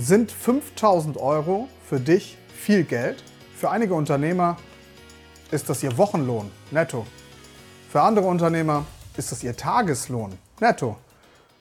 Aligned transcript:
Sind 0.00 0.30
5000 0.30 1.16
Euro 1.16 1.66
für 1.84 1.98
dich 1.98 2.38
viel 2.54 2.84
Geld? 2.84 3.24
Für 3.56 3.70
einige 3.70 3.94
Unternehmer 3.94 4.56
ist 5.50 5.68
das 5.68 5.82
ihr 5.82 5.98
Wochenlohn 5.98 6.52
netto. 6.70 7.04
Für 7.90 8.02
andere 8.02 8.28
Unternehmer 8.28 8.84
ist 9.16 9.32
das 9.32 9.42
ihr 9.42 9.56
Tageslohn 9.56 10.38
netto. 10.60 10.96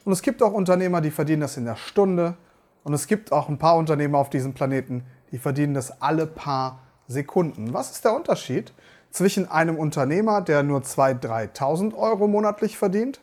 Und 0.05 0.13
es 0.13 0.21
gibt 0.21 0.43
auch 0.43 0.53
Unternehmer, 0.53 1.01
die 1.01 1.09
verdienen 1.09 1.41
das 1.41 1.57
in 1.57 1.65
der 1.65 1.77
Stunde. 1.77 2.37
Und 2.83 2.93
es 2.93 3.07
gibt 3.07 3.31
auch 3.31 3.49
ein 3.49 3.57
paar 3.57 3.75
Unternehmer 3.75 4.19
auf 4.19 4.29
diesem 4.29 4.53
Planeten, 4.53 5.03
die 5.31 5.39
verdienen 5.39 5.73
das 5.73 5.99
alle 5.99 6.27
paar 6.27 6.83
Sekunden. 7.07 7.73
Was 7.73 7.89
ist 7.89 8.05
der 8.05 8.15
Unterschied 8.15 8.71
zwischen 9.09 9.49
einem 9.49 9.79
Unternehmer, 9.79 10.41
der 10.41 10.61
nur 10.61 10.81
2.000, 10.81 11.55
3.000 11.55 11.95
Euro 11.95 12.27
monatlich 12.27 12.77
verdient, 12.77 13.19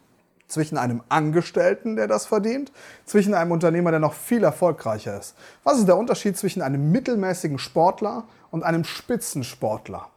zwischen 0.49 0.79
einem 0.79 1.03
Angestellten, 1.09 1.97
der 1.97 2.07
das 2.07 2.27
verdient, 2.27 2.73
zwischen 3.05 3.35
einem 3.35 3.53
Unternehmer, 3.53 3.91
der 3.91 4.01
noch 4.01 4.15
viel 4.15 4.45
erfolgreicher 4.45 5.19
ist? 5.19 5.35
Was 5.63 5.79
ist 5.79 5.89
der 5.89 5.97
Unterschied 5.97 6.37
zwischen 6.37 6.63
einem 6.63 6.93
mittelmäßigen 6.93 7.59
Sportler 7.59 8.25
und 8.51 8.63
einem 8.63 8.85
Spitzensportler? 8.85 10.09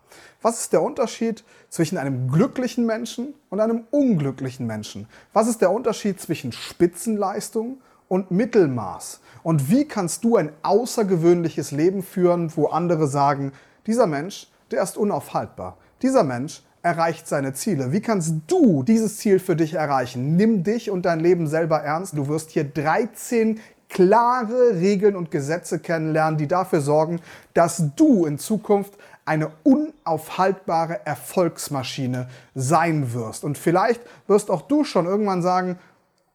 Was 0.41 0.62
ist 0.62 0.73
der 0.73 0.81
Unterschied 0.81 1.44
zwischen 1.70 1.98
einem 1.98 2.30
glücklichen 2.30 2.86
Menschen 2.86 3.34
und 3.50 3.59
einem 3.59 3.86
unglücklichen 3.91 4.67
Menschen? 4.67 5.08
Was 5.34 5.48
ist 5.48 5.62
der 5.62 5.72
Unterschied 5.72 6.22
zwischen 6.22 6.52
Spitzenleistung 6.52 7.81
und 8.08 8.31
Mittelmaß? 8.31 9.20
Und 9.44 9.70
wie 9.70 9.86
kannst 9.86 10.23
du 10.23 10.38
ein 10.38 10.52
außergewöhnliches 10.62 11.72
Leben 11.72 12.03
führen, 12.03 12.55
wo 12.55 12.67
andere 12.67 13.08
sagen, 13.08 13.52
dieser 13.86 14.08
Mensch, 14.08 14.48
der 14.72 14.84
ist 14.84 14.98
unaufhaltbar. 14.98 15.78
Dieser 16.02 16.23
Mensch 16.23 16.62
erreicht 16.87 17.27
seine 17.27 17.53
Ziele. 17.53 17.91
Wie 17.91 17.99
kannst 17.99 18.33
du 18.47 18.81
dieses 18.81 19.17
Ziel 19.17 19.39
für 19.39 19.57
dich 19.57 19.73
erreichen? 19.73 20.38
Nimm 20.38 20.63
dich 20.63 20.89
und 20.89 21.05
dein 21.05 21.19
Leben 21.19 21.47
selber 21.47 21.81
ernst. 21.81 22.17
Du 22.17 22.29
wirst 22.29 22.52
hier 22.52 22.63
13 22.63 23.59
klare 23.89 24.75
Regeln 24.75 25.17
und 25.17 25.29
Gesetze 25.29 25.79
kennenlernen, 25.79 26.38
die 26.38 26.47
dafür 26.47 26.79
sorgen, 26.79 27.19
dass 27.53 27.83
du 27.97 28.25
in 28.25 28.39
Zukunft 28.39 28.94
eine 29.25 29.52
unaufhaltbare 29.63 31.05
Erfolgsmaschine 31.05 32.29
sein 32.55 33.13
wirst. 33.13 33.44
Und 33.44 33.57
vielleicht 33.57 34.01
wirst 34.27 34.49
auch 34.49 34.61
du 34.61 34.85
schon 34.85 35.05
irgendwann 35.05 35.41
sagen, 35.41 35.77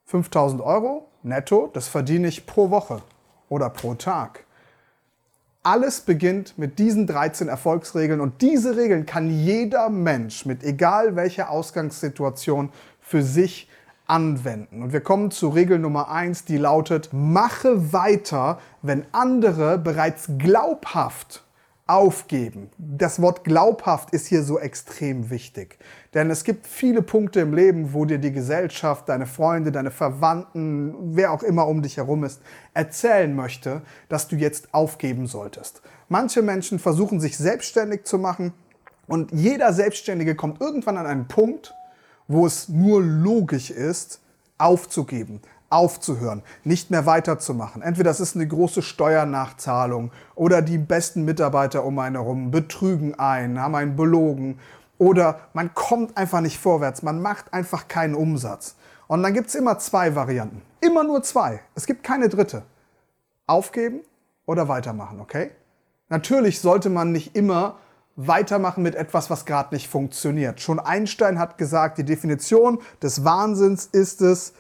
5000 0.05 0.61
Euro 0.61 1.09
netto, 1.23 1.71
das 1.73 1.89
verdiene 1.89 2.29
ich 2.29 2.45
pro 2.45 2.69
Woche 2.69 3.01
oder 3.49 3.71
pro 3.71 3.95
Tag. 3.95 4.45
Alles 5.65 6.01
beginnt 6.01 6.59
mit 6.59 6.81
diesen 6.81 7.07
13 7.07 7.47
Erfolgsregeln 7.47 8.21
und 8.21 8.43
diese 8.43 8.77
Regeln 8.77 9.07
kann 9.07 9.31
jeder 9.31 9.91
Mensch 9.91 10.45
mit 10.45 10.65
egal 10.65 11.15
welcher 11.15 11.51
Ausgangssituation 11.51 12.71
für 13.01 13.23
sich 13.23 13.69
anwenden. 14.09 14.83
Und 14.83 14.93
wir 14.93 15.03
kommen 15.03 15.31
zu 15.31 15.49
Regel 15.51 15.79
Nummer 15.79 16.11
1, 16.11 16.47
die 16.47 16.57
lautet, 16.57 17.11
mache 17.13 17.93
weiter, 17.93 18.59
wenn 18.83 19.07
andere 19.13 19.79
bereits 19.79 20.31
glaubhaft 20.37 21.45
aufgeben. 21.87 22.71
Das 22.79 23.21
Wort 23.21 23.45
glaubhaft 23.45 24.11
ist 24.13 24.27
hier 24.27 24.43
so 24.43 24.59
extrem 24.59 25.31
wichtig. 25.31 25.79
Denn 26.15 26.31
es 26.31 26.45
gibt 26.45 26.67
viele 26.67 27.03
Punkte 27.03 27.41
im 27.41 27.55
Leben, 27.55 27.93
wo 27.93 28.05
dir 28.05 28.19
die 28.19 28.33
Gesellschaft, 28.33 29.09
deine 29.09 29.27
Freunde, 29.27 29.73
deine 29.73 29.91
Verwandten, 29.91 31.17
wer 31.17 31.33
auch 31.33 31.43
immer 31.43 31.67
um 31.67 31.83
dich 31.83 31.97
herum 31.97 32.25
ist, 32.25 32.41
erzählen 32.73 33.35
möchte, 33.35 33.83
dass 34.09 34.29
du 34.29 34.37
jetzt 34.37 34.73
aufgeben 34.73 35.27
solltest. 35.27 35.83
Manche 36.09 36.43
Menschen 36.43 36.79
versuchen 36.79 37.21
sich 37.21 37.37
selbstständig 37.37 38.05
zu 38.05 38.19
machen 38.19 38.53
und 39.07 39.33
jeder 39.33 39.73
Selbstständige 39.73 40.35
kommt 40.35 40.61
irgendwann 40.61 40.97
an 40.97 41.07
einen 41.07 41.29
Punkt, 41.29 41.75
wo 42.29 42.47
es 42.47 42.69
nur 42.69 43.03
logisch 43.03 43.71
ist, 43.71 44.21
aufzugeben, 44.57 45.41
aufzuhören, 45.73 46.43
nicht 46.65 46.91
mehr 46.91 47.07
weiterzumachen. 47.07 47.83
Entweder 47.83 48.11
das 48.11 48.21
ist 48.21 48.37
eine 48.37 48.47
große 48.47 48.83
Steuernachzahlung 48.83 50.13
oder 50.35 50.63
die 50.63 50.79
besten 50.79 51.25
Mitarbeiter 51.25 51.85
um 51.85 51.99
einen 51.99 52.17
herum 52.17 52.51
betrügen 52.51 53.19
einen, 53.19 53.61
haben 53.61 53.75
einen 53.75 53.97
belogen 53.97 54.59
oder 54.99 55.41
man 55.55 55.75
kommt 55.75 56.17
einfach 56.17 56.41
nicht 56.41 56.59
vorwärts, 56.59 57.03
man 57.03 57.21
macht 57.21 57.53
einfach 57.53 57.89
keinen 57.89 58.15
Umsatz. 58.15 58.77
Und 59.09 59.23
dann 59.23 59.35
gibt 59.35 59.49
es 59.49 59.55
immer 59.55 59.79
zwei 59.79 60.15
Varianten. 60.15 60.63
Immer 60.81 61.05
nur 61.05 61.23
zwei. 61.23 61.61
Es 61.75 61.87
gibt 61.87 62.03
keine 62.05 62.29
dritte. 62.29 62.63
Aufgeben 63.47 64.01
oder 64.47 64.69
weitermachen, 64.69 65.21
okay? 65.21 65.51
Natürlich 66.09 66.61
sollte 66.61 66.89
man 66.89 67.13
nicht 67.13 67.37
immer 67.37 67.77
weitermachen 68.17 68.83
mit 68.83 68.95
etwas, 68.95 69.31
was 69.31 69.45
gerade 69.45 69.75
nicht 69.75 69.89
funktioniert. 69.89 70.61
Schon 70.61 70.79
Einstein 70.79 71.39
hat 71.39 71.59
gesagt, 71.59 71.99
die 71.99 72.05
Definition 72.05 72.81
des 73.03 73.25
Wahnsinns 73.25 73.87
ist 73.87 74.21
es, 74.21 74.53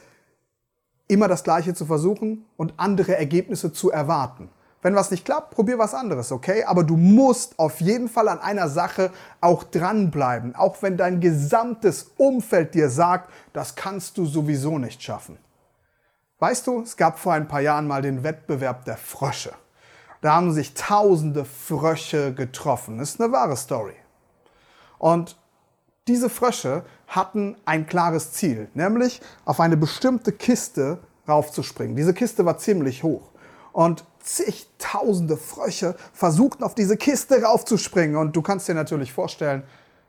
immer 1.12 1.28
das 1.28 1.44
Gleiche 1.44 1.74
zu 1.74 1.86
versuchen 1.86 2.46
und 2.56 2.74
andere 2.78 3.16
Ergebnisse 3.16 3.72
zu 3.72 3.90
erwarten. 3.90 4.48
Wenn 4.80 4.96
was 4.96 5.12
nicht 5.12 5.24
klappt, 5.24 5.54
probier 5.54 5.78
was 5.78 5.94
anderes, 5.94 6.32
okay? 6.32 6.64
Aber 6.64 6.82
du 6.82 6.96
musst 6.96 7.56
auf 7.58 7.80
jeden 7.80 8.08
Fall 8.08 8.28
an 8.28 8.40
einer 8.40 8.68
Sache 8.68 9.12
auch 9.40 9.62
dranbleiben, 9.62 10.56
auch 10.56 10.82
wenn 10.82 10.96
dein 10.96 11.20
gesamtes 11.20 12.10
Umfeld 12.16 12.74
dir 12.74 12.90
sagt, 12.90 13.30
das 13.52 13.76
kannst 13.76 14.18
du 14.18 14.26
sowieso 14.26 14.78
nicht 14.78 15.00
schaffen. 15.00 15.38
Weißt 16.40 16.66
du, 16.66 16.82
es 16.82 16.96
gab 16.96 17.20
vor 17.20 17.34
ein 17.34 17.46
paar 17.46 17.60
Jahren 17.60 17.86
mal 17.86 18.02
den 18.02 18.24
Wettbewerb 18.24 18.84
der 18.84 18.96
Frösche. 18.96 19.52
Da 20.22 20.34
haben 20.34 20.52
sich 20.52 20.74
tausende 20.74 21.44
Frösche 21.44 22.34
getroffen. 22.34 22.98
Das 22.98 23.10
ist 23.10 23.20
eine 23.20 23.32
wahre 23.32 23.56
Story. 23.56 23.94
Und 24.98 25.36
diese 26.08 26.28
Frösche 26.28 26.84
hatten 27.06 27.56
ein 27.64 27.86
klares 27.86 28.32
Ziel, 28.32 28.68
nämlich 28.74 29.20
auf 29.44 29.60
eine 29.60 29.76
bestimmte 29.76 30.32
Kiste 30.32 30.98
raufzuspringen. 31.28 31.94
Diese 31.94 32.12
Kiste 32.12 32.44
war 32.44 32.58
ziemlich 32.58 33.02
hoch. 33.02 33.30
Und 33.72 34.04
zigtausende 34.20 35.36
Frösche 35.36 35.94
versuchten 36.12 36.64
auf 36.64 36.74
diese 36.74 36.96
Kiste 36.96 37.42
raufzuspringen. 37.42 38.16
Und 38.16 38.34
du 38.34 38.42
kannst 38.42 38.68
dir 38.68 38.74
natürlich 38.74 39.12
vorstellen, 39.12 39.62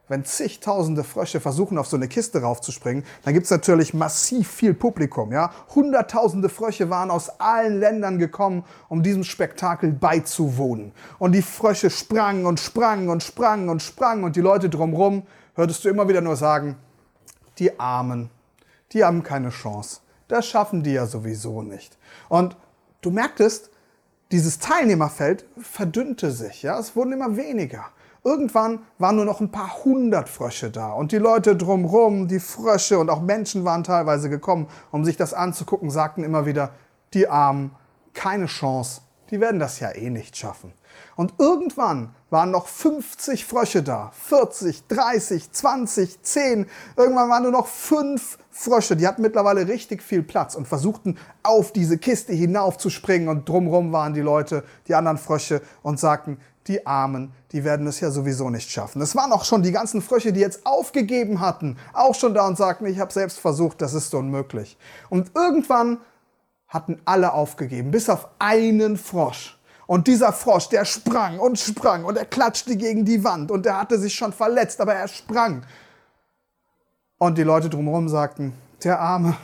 wenn 0.09 0.25
zigtausende 0.25 1.03
Frösche 1.03 1.39
versuchen, 1.39 1.77
auf 1.77 1.87
so 1.87 1.95
eine 1.95 2.07
Kiste 2.07 2.41
raufzuspringen, 2.41 3.05
dann 3.23 3.33
gibt 3.33 3.45
es 3.45 3.51
natürlich 3.51 3.93
massiv 3.93 4.49
viel 4.49 4.73
Publikum. 4.73 5.31
Ja? 5.31 5.51
Hunderttausende 5.75 6.49
Frösche 6.49 6.89
waren 6.89 7.09
aus 7.09 7.39
allen 7.39 7.79
Ländern 7.79 8.17
gekommen, 8.17 8.65
um 8.89 9.01
diesem 9.01 9.23
Spektakel 9.23 9.91
beizuwohnen. 9.91 10.91
Und 11.19 11.31
die 11.31 11.41
Frösche 11.41 11.89
sprangen 11.89 12.45
und 12.45 12.59
sprangen 12.59 13.09
und 13.09 13.23
sprangen 13.23 13.69
und 13.69 13.81
sprangen 13.81 14.23
und 14.23 14.35
die 14.35 14.41
Leute 14.41 14.69
drumherum 14.69 15.23
hörtest 15.55 15.83
du 15.85 15.89
immer 15.89 16.07
wieder 16.07 16.21
nur 16.21 16.35
sagen, 16.35 16.77
die 17.59 17.79
Armen, 17.79 18.29
die 18.91 19.03
haben 19.03 19.23
keine 19.23 19.49
Chance. 19.49 20.01
Das 20.27 20.47
schaffen 20.47 20.83
die 20.83 20.93
ja 20.93 21.05
sowieso 21.05 21.61
nicht. 21.61 21.97
Und 22.29 22.55
du 23.01 23.11
merktest, 23.11 23.69
dieses 24.31 24.59
Teilnehmerfeld 24.59 25.45
verdünnte 25.61 26.31
sich. 26.31 26.63
Ja? 26.63 26.79
Es 26.79 26.95
wurden 26.95 27.11
immer 27.11 27.37
weniger. 27.37 27.85
Irgendwann 28.23 28.79
waren 28.99 29.17
nur 29.17 29.25
noch 29.25 29.41
ein 29.41 29.51
paar 29.51 29.83
hundert 29.83 30.29
Frösche 30.29 30.71
da 30.71 30.93
und 30.93 31.11
die 31.11 31.17
Leute 31.17 31.57
drumherum, 31.57 32.29
die 32.29 32.39
Frösche 32.39 32.97
und 32.97 33.09
auch 33.09 33.21
Menschen 33.21 33.65
waren 33.65 33.83
teilweise 33.83 34.29
gekommen, 34.29 34.67
um 34.91 35.03
sich 35.03 35.17
das 35.17 35.33
anzugucken, 35.33 35.89
sagten 35.89 36.23
immer 36.23 36.45
wieder, 36.45 36.71
die 37.13 37.27
Armen, 37.27 37.75
keine 38.13 38.45
Chance, 38.45 39.01
die 39.29 39.41
werden 39.41 39.59
das 39.59 39.81
ja 39.81 39.91
eh 39.91 40.09
nicht 40.09 40.37
schaffen. 40.37 40.73
Und 41.17 41.33
irgendwann 41.37 42.15
waren 42.33 42.51
noch 42.51 42.67
50 42.67 43.45
Frösche 43.45 43.83
da. 43.83 44.11
40, 44.27 44.87
30, 44.87 45.51
20, 45.51 46.21
10. 46.23 46.65
Irgendwann 46.97 47.29
waren 47.29 47.43
nur 47.43 47.51
noch 47.51 47.67
fünf 47.67 48.39
Frösche. 48.49 48.97
Die 48.97 49.07
hatten 49.07 49.21
mittlerweile 49.21 49.67
richtig 49.67 50.03
viel 50.03 50.23
Platz 50.23 50.55
und 50.55 50.67
versuchten 50.67 51.17
auf 51.43 51.71
diese 51.71 51.97
Kiste 51.97 52.33
hinaufzuspringen. 52.33 53.29
Und 53.29 53.47
drumherum 53.47 53.93
waren 53.93 54.15
die 54.15 54.21
Leute, 54.21 54.63
die 54.87 54.95
anderen 54.95 55.19
Frösche, 55.19 55.61
und 55.83 55.99
sagten, 55.99 56.39
die 56.67 56.85
Armen, 56.87 57.33
die 57.51 57.63
werden 57.63 57.85
es 57.85 57.99
ja 57.99 58.09
sowieso 58.09 58.49
nicht 58.49 58.71
schaffen. 58.71 59.01
Es 59.01 59.15
waren 59.15 59.31
auch 59.31 59.45
schon 59.45 59.61
die 59.61 59.71
ganzen 59.71 60.01
Frösche, 60.01 60.33
die 60.33 60.39
jetzt 60.39 60.65
aufgegeben 60.65 61.39
hatten, 61.39 61.77
auch 61.93 62.15
schon 62.15 62.33
da 62.33 62.47
und 62.47 62.57
sagten, 62.57 62.85
ich 62.87 62.99
habe 62.99 63.13
selbst 63.13 63.39
versucht, 63.39 63.81
das 63.81 63.93
ist 63.93 64.13
unmöglich. 64.13 64.77
Und 65.09 65.31
irgendwann 65.35 65.99
hatten 66.67 66.99
alle 67.05 67.33
aufgegeben, 67.33 67.91
bis 67.91 68.09
auf 68.09 68.27
einen 68.39 68.97
Frosch. 68.97 69.59
Und 69.85 70.07
dieser 70.07 70.31
Frosch, 70.31 70.69
der 70.69 70.85
sprang 70.85 71.39
und 71.39 71.59
sprang 71.59 72.05
und 72.05 72.17
er 72.17 72.25
klatschte 72.25 72.75
gegen 72.77 73.05
die 73.05 73.23
Wand 73.23 73.51
und 73.51 73.65
er 73.65 73.79
hatte 73.79 73.99
sich 73.99 74.15
schon 74.15 74.31
verletzt, 74.31 74.79
aber 74.79 74.93
er 74.93 75.07
sprang. 75.07 75.65
Und 77.17 77.37
die 77.37 77.43
Leute 77.43 77.69
drumherum 77.69 78.07
sagten, 78.09 78.53
der 78.83 78.99
Arme, 78.99 79.35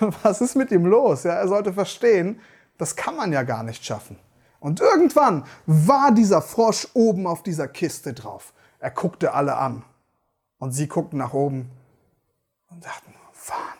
was 0.22 0.40
ist 0.40 0.56
mit 0.56 0.70
ihm 0.70 0.86
los? 0.86 1.24
Ja, 1.24 1.32
er 1.32 1.48
sollte 1.48 1.72
verstehen, 1.72 2.40
das 2.78 2.96
kann 2.96 3.16
man 3.16 3.32
ja 3.32 3.42
gar 3.42 3.62
nicht 3.62 3.84
schaffen. 3.84 4.18
Und 4.60 4.80
irgendwann 4.80 5.44
war 5.66 6.12
dieser 6.12 6.42
Frosch 6.42 6.88
oben 6.94 7.26
auf 7.26 7.42
dieser 7.42 7.66
Kiste 7.66 8.12
drauf. 8.12 8.52
Er 8.78 8.90
guckte 8.90 9.32
alle 9.32 9.56
an. 9.56 9.84
Und 10.58 10.72
sie 10.72 10.86
guckten 10.86 11.18
nach 11.18 11.32
oben 11.32 11.70
und 12.68 12.84
dachten, 12.84 13.14
Wahnsinn 13.46 13.79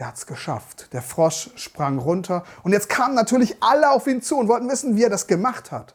der 0.00 0.08
hat 0.08 0.16
es 0.16 0.26
geschafft. 0.26 0.92
Der 0.92 1.02
Frosch 1.02 1.50
sprang 1.56 1.98
runter 1.98 2.42
und 2.64 2.72
jetzt 2.72 2.88
kamen 2.88 3.14
natürlich 3.14 3.62
alle 3.62 3.90
auf 3.90 4.06
ihn 4.06 4.22
zu 4.22 4.36
und 4.38 4.48
wollten 4.48 4.68
wissen, 4.68 4.96
wie 4.96 5.04
er 5.04 5.10
das 5.10 5.26
gemacht 5.26 5.70
hat. 5.70 5.94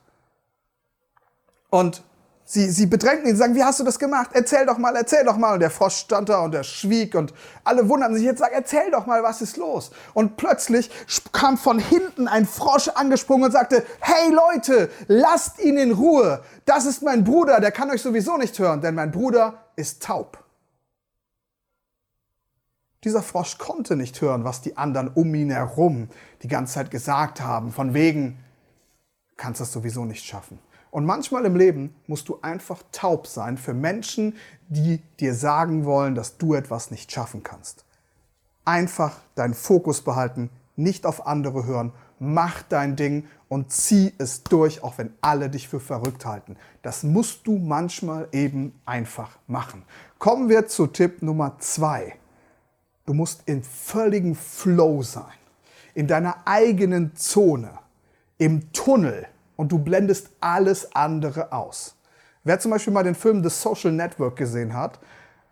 Und 1.69 2.03
Sie, 2.47 2.69
sie 2.69 2.85
bedrängten 2.85 3.27
ihn, 3.27 3.35
sagen, 3.35 3.55
wie 3.55 3.63
hast 3.63 3.79
du 3.79 3.83
das 3.83 3.97
gemacht? 3.97 4.29
Erzähl 4.33 4.67
doch 4.67 4.77
mal, 4.77 4.95
erzähl 4.95 5.23
doch 5.23 5.35
mal. 5.35 5.55
Und 5.55 5.61
der 5.61 5.71
Frosch 5.71 5.95
stand 5.95 6.29
da 6.29 6.43
und 6.43 6.53
er 6.53 6.63
schwieg 6.63 7.15
und 7.15 7.33
alle 7.63 7.89
wunderten 7.89 8.15
sich 8.15 8.23
jetzt, 8.23 8.37
sag, 8.37 8.51
erzähl 8.51 8.91
doch 8.91 9.07
mal, 9.07 9.23
was 9.23 9.41
ist 9.41 9.57
los? 9.57 9.89
Und 10.13 10.37
plötzlich 10.37 10.91
kam 11.31 11.57
von 11.57 11.79
hinten 11.79 12.27
ein 12.27 12.45
Frosch 12.45 12.89
angesprungen 12.89 13.45
und 13.45 13.51
sagte, 13.51 13.83
hey 13.99 14.31
Leute, 14.31 14.91
lasst 15.07 15.59
ihn 15.59 15.77
in 15.77 15.91
Ruhe. 15.91 16.43
Das 16.65 16.85
ist 16.85 17.01
mein 17.01 17.23
Bruder, 17.23 17.59
der 17.59 17.71
kann 17.71 17.89
euch 17.89 18.03
sowieso 18.03 18.37
nicht 18.37 18.59
hören, 18.59 18.79
denn 18.79 18.93
mein 18.93 19.09
Bruder 19.09 19.63
ist 19.75 20.03
taub. 20.03 20.44
Dieser 23.05 23.21
Frosch 23.21 23.59
konnte 23.59 23.95
nicht 23.95 24.19
hören, 24.19 24.43
was 24.43 24.61
die 24.61 24.77
anderen 24.77 25.09
um 25.09 25.33
ihn 25.35 25.51
herum 25.51 26.09
die 26.41 26.47
ganze 26.47 26.73
Zeit 26.73 26.89
gesagt 26.89 27.39
haben, 27.39 27.71
von 27.71 27.93
wegen, 27.93 28.39
kannst 29.37 29.61
das 29.61 29.71
sowieso 29.71 30.05
nicht 30.05 30.25
schaffen. 30.25 30.57
Und 30.89 31.05
manchmal 31.05 31.45
im 31.45 31.55
Leben 31.55 31.93
musst 32.07 32.29
du 32.29 32.39
einfach 32.41 32.81
taub 32.91 33.27
sein 33.27 33.57
für 33.57 33.75
Menschen, 33.75 34.35
die 34.69 35.03
dir 35.19 35.35
sagen 35.35 35.85
wollen, 35.85 36.15
dass 36.15 36.37
du 36.37 36.55
etwas 36.55 36.89
nicht 36.89 37.11
schaffen 37.11 37.43
kannst. 37.43 37.85
Einfach 38.63 39.19
deinen 39.35 39.53
Fokus 39.53 40.01
behalten, 40.01 40.49
nicht 40.75 41.05
auf 41.05 41.27
andere 41.27 41.65
hören, 41.65 41.91
mach 42.17 42.63
dein 42.63 42.95
Ding 42.95 43.27
und 43.49 43.71
zieh 43.71 44.13
es 44.17 44.43
durch, 44.43 44.83
auch 44.83 44.97
wenn 44.97 45.13
alle 45.21 45.51
dich 45.51 45.67
für 45.67 45.79
verrückt 45.79 46.25
halten. 46.25 46.57
Das 46.81 47.03
musst 47.03 47.45
du 47.45 47.59
manchmal 47.59 48.29
eben 48.31 48.73
einfach 48.83 49.37
machen. 49.45 49.83
Kommen 50.17 50.49
wir 50.49 50.65
zu 50.65 50.87
Tipp 50.87 51.21
Nummer 51.21 51.57
zwei. 51.59 52.15
Du 53.05 53.13
musst 53.13 53.43
in 53.45 53.63
völligem 53.63 54.35
Flow 54.35 55.03
sein, 55.03 55.23
in 55.93 56.07
deiner 56.07 56.37
eigenen 56.45 57.15
Zone, 57.15 57.69
im 58.37 58.71
Tunnel 58.73 59.27
und 59.55 59.71
du 59.71 59.77
blendest 59.77 60.31
alles 60.41 60.95
andere 60.95 61.51
aus. 61.51 61.95
Wer 62.43 62.59
zum 62.59 62.71
Beispiel 62.71 62.93
mal 62.93 63.03
den 63.03 63.15
Film 63.15 63.43
The 63.43 63.49
Social 63.49 63.91
Network 63.91 64.35
gesehen 64.35 64.73
hat 64.73 64.99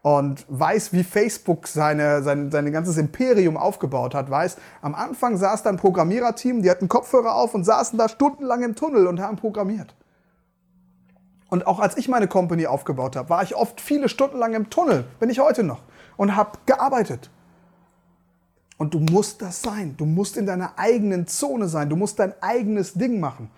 und 0.01 0.45
weiß, 0.49 0.93
wie 0.93 1.03
Facebook 1.03 1.67
seine, 1.67 2.23
sein, 2.23 2.51
sein 2.51 2.71
ganzes 2.71 2.97
Imperium 2.97 3.55
aufgebaut 3.55 4.15
hat, 4.15 4.29
weiß, 4.29 4.57
am 4.81 4.95
Anfang 4.95 5.37
saß 5.37 5.63
da 5.63 5.69
ein 5.69 5.77
Programmiererteam, 5.77 6.63
die 6.63 6.71
hatten 6.71 6.89
Kopfhörer 6.89 7.35
auf 7.35 7.53
und 7.53 7.63
saßen 7.63 7.97
da 7.99 8.09
stundenlang 8.09 8.63
im 8.63 8.75
Tunnel 8.75 9.07
und 9.07 9.19
haben 9.19 9.37
programmiert. 9.37 9.95
Und 11.49 11.67
auch 11.67 11.79
als 11.79 11.97
ich 11.97 12.09
meine 12.09 12.27
Company 12.27 12.65
aufgebaut 12.65 13.15
habe, 13.15 13.29
war 13.29 13.43
ich 13.43 13.55
oft 13.55 13.79
viele 13.79 14.09
Stunden 14.09 14.39
lang 14.39 14.55
im 14.55 14.71
Tunnel, 14.71 15.05
bin 15.19 15.29
ich 15.29 15.39
heute 15.39 15.63
noch, 15.63 15.81
und 16.17 16.35
habe 16.35 16.57
gearbeitet. 16.65 17.29
Und 18.77 18.93
du 18.93 18.99
musst 18.99 19.41
das 19.41 19.61
sein. 19.61 19.95
Du 19.97 20.05
musst 20.05 20.37
in 20.37 20.45
deiner 20.45 20.77
eigenen 20.77 21.27
Zone 21.27 21.67
sein. 21.67 21.89
Du 21.89 21.95
musst 21.95 22.19
dein 22.19 22.33
eigenes 22.41 22.93
Ding 22.93 23.19
machen. 23.19 23.49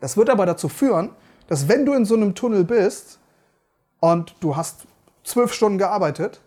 Das 0.00 0.16
wird 0.16 0.30
aber 0.30 0.46
dazu 0.46 0.68
führen, 0.68 1.10
dass 1.46 1.68
wenn 1.68 1.86
du 1.86 1.94
in 1.94 2.04
so 2.04 2.14
einem 2.14 2.34
Tunnel 2.34 2.64
bist 2.64 3.18
und 4.00 4.34
du 4.40 4.56
hast 4.56 4.86
zwölf 5.24 5.52
Stunden 5.52 5.78
gearbeitet 5.78 6.40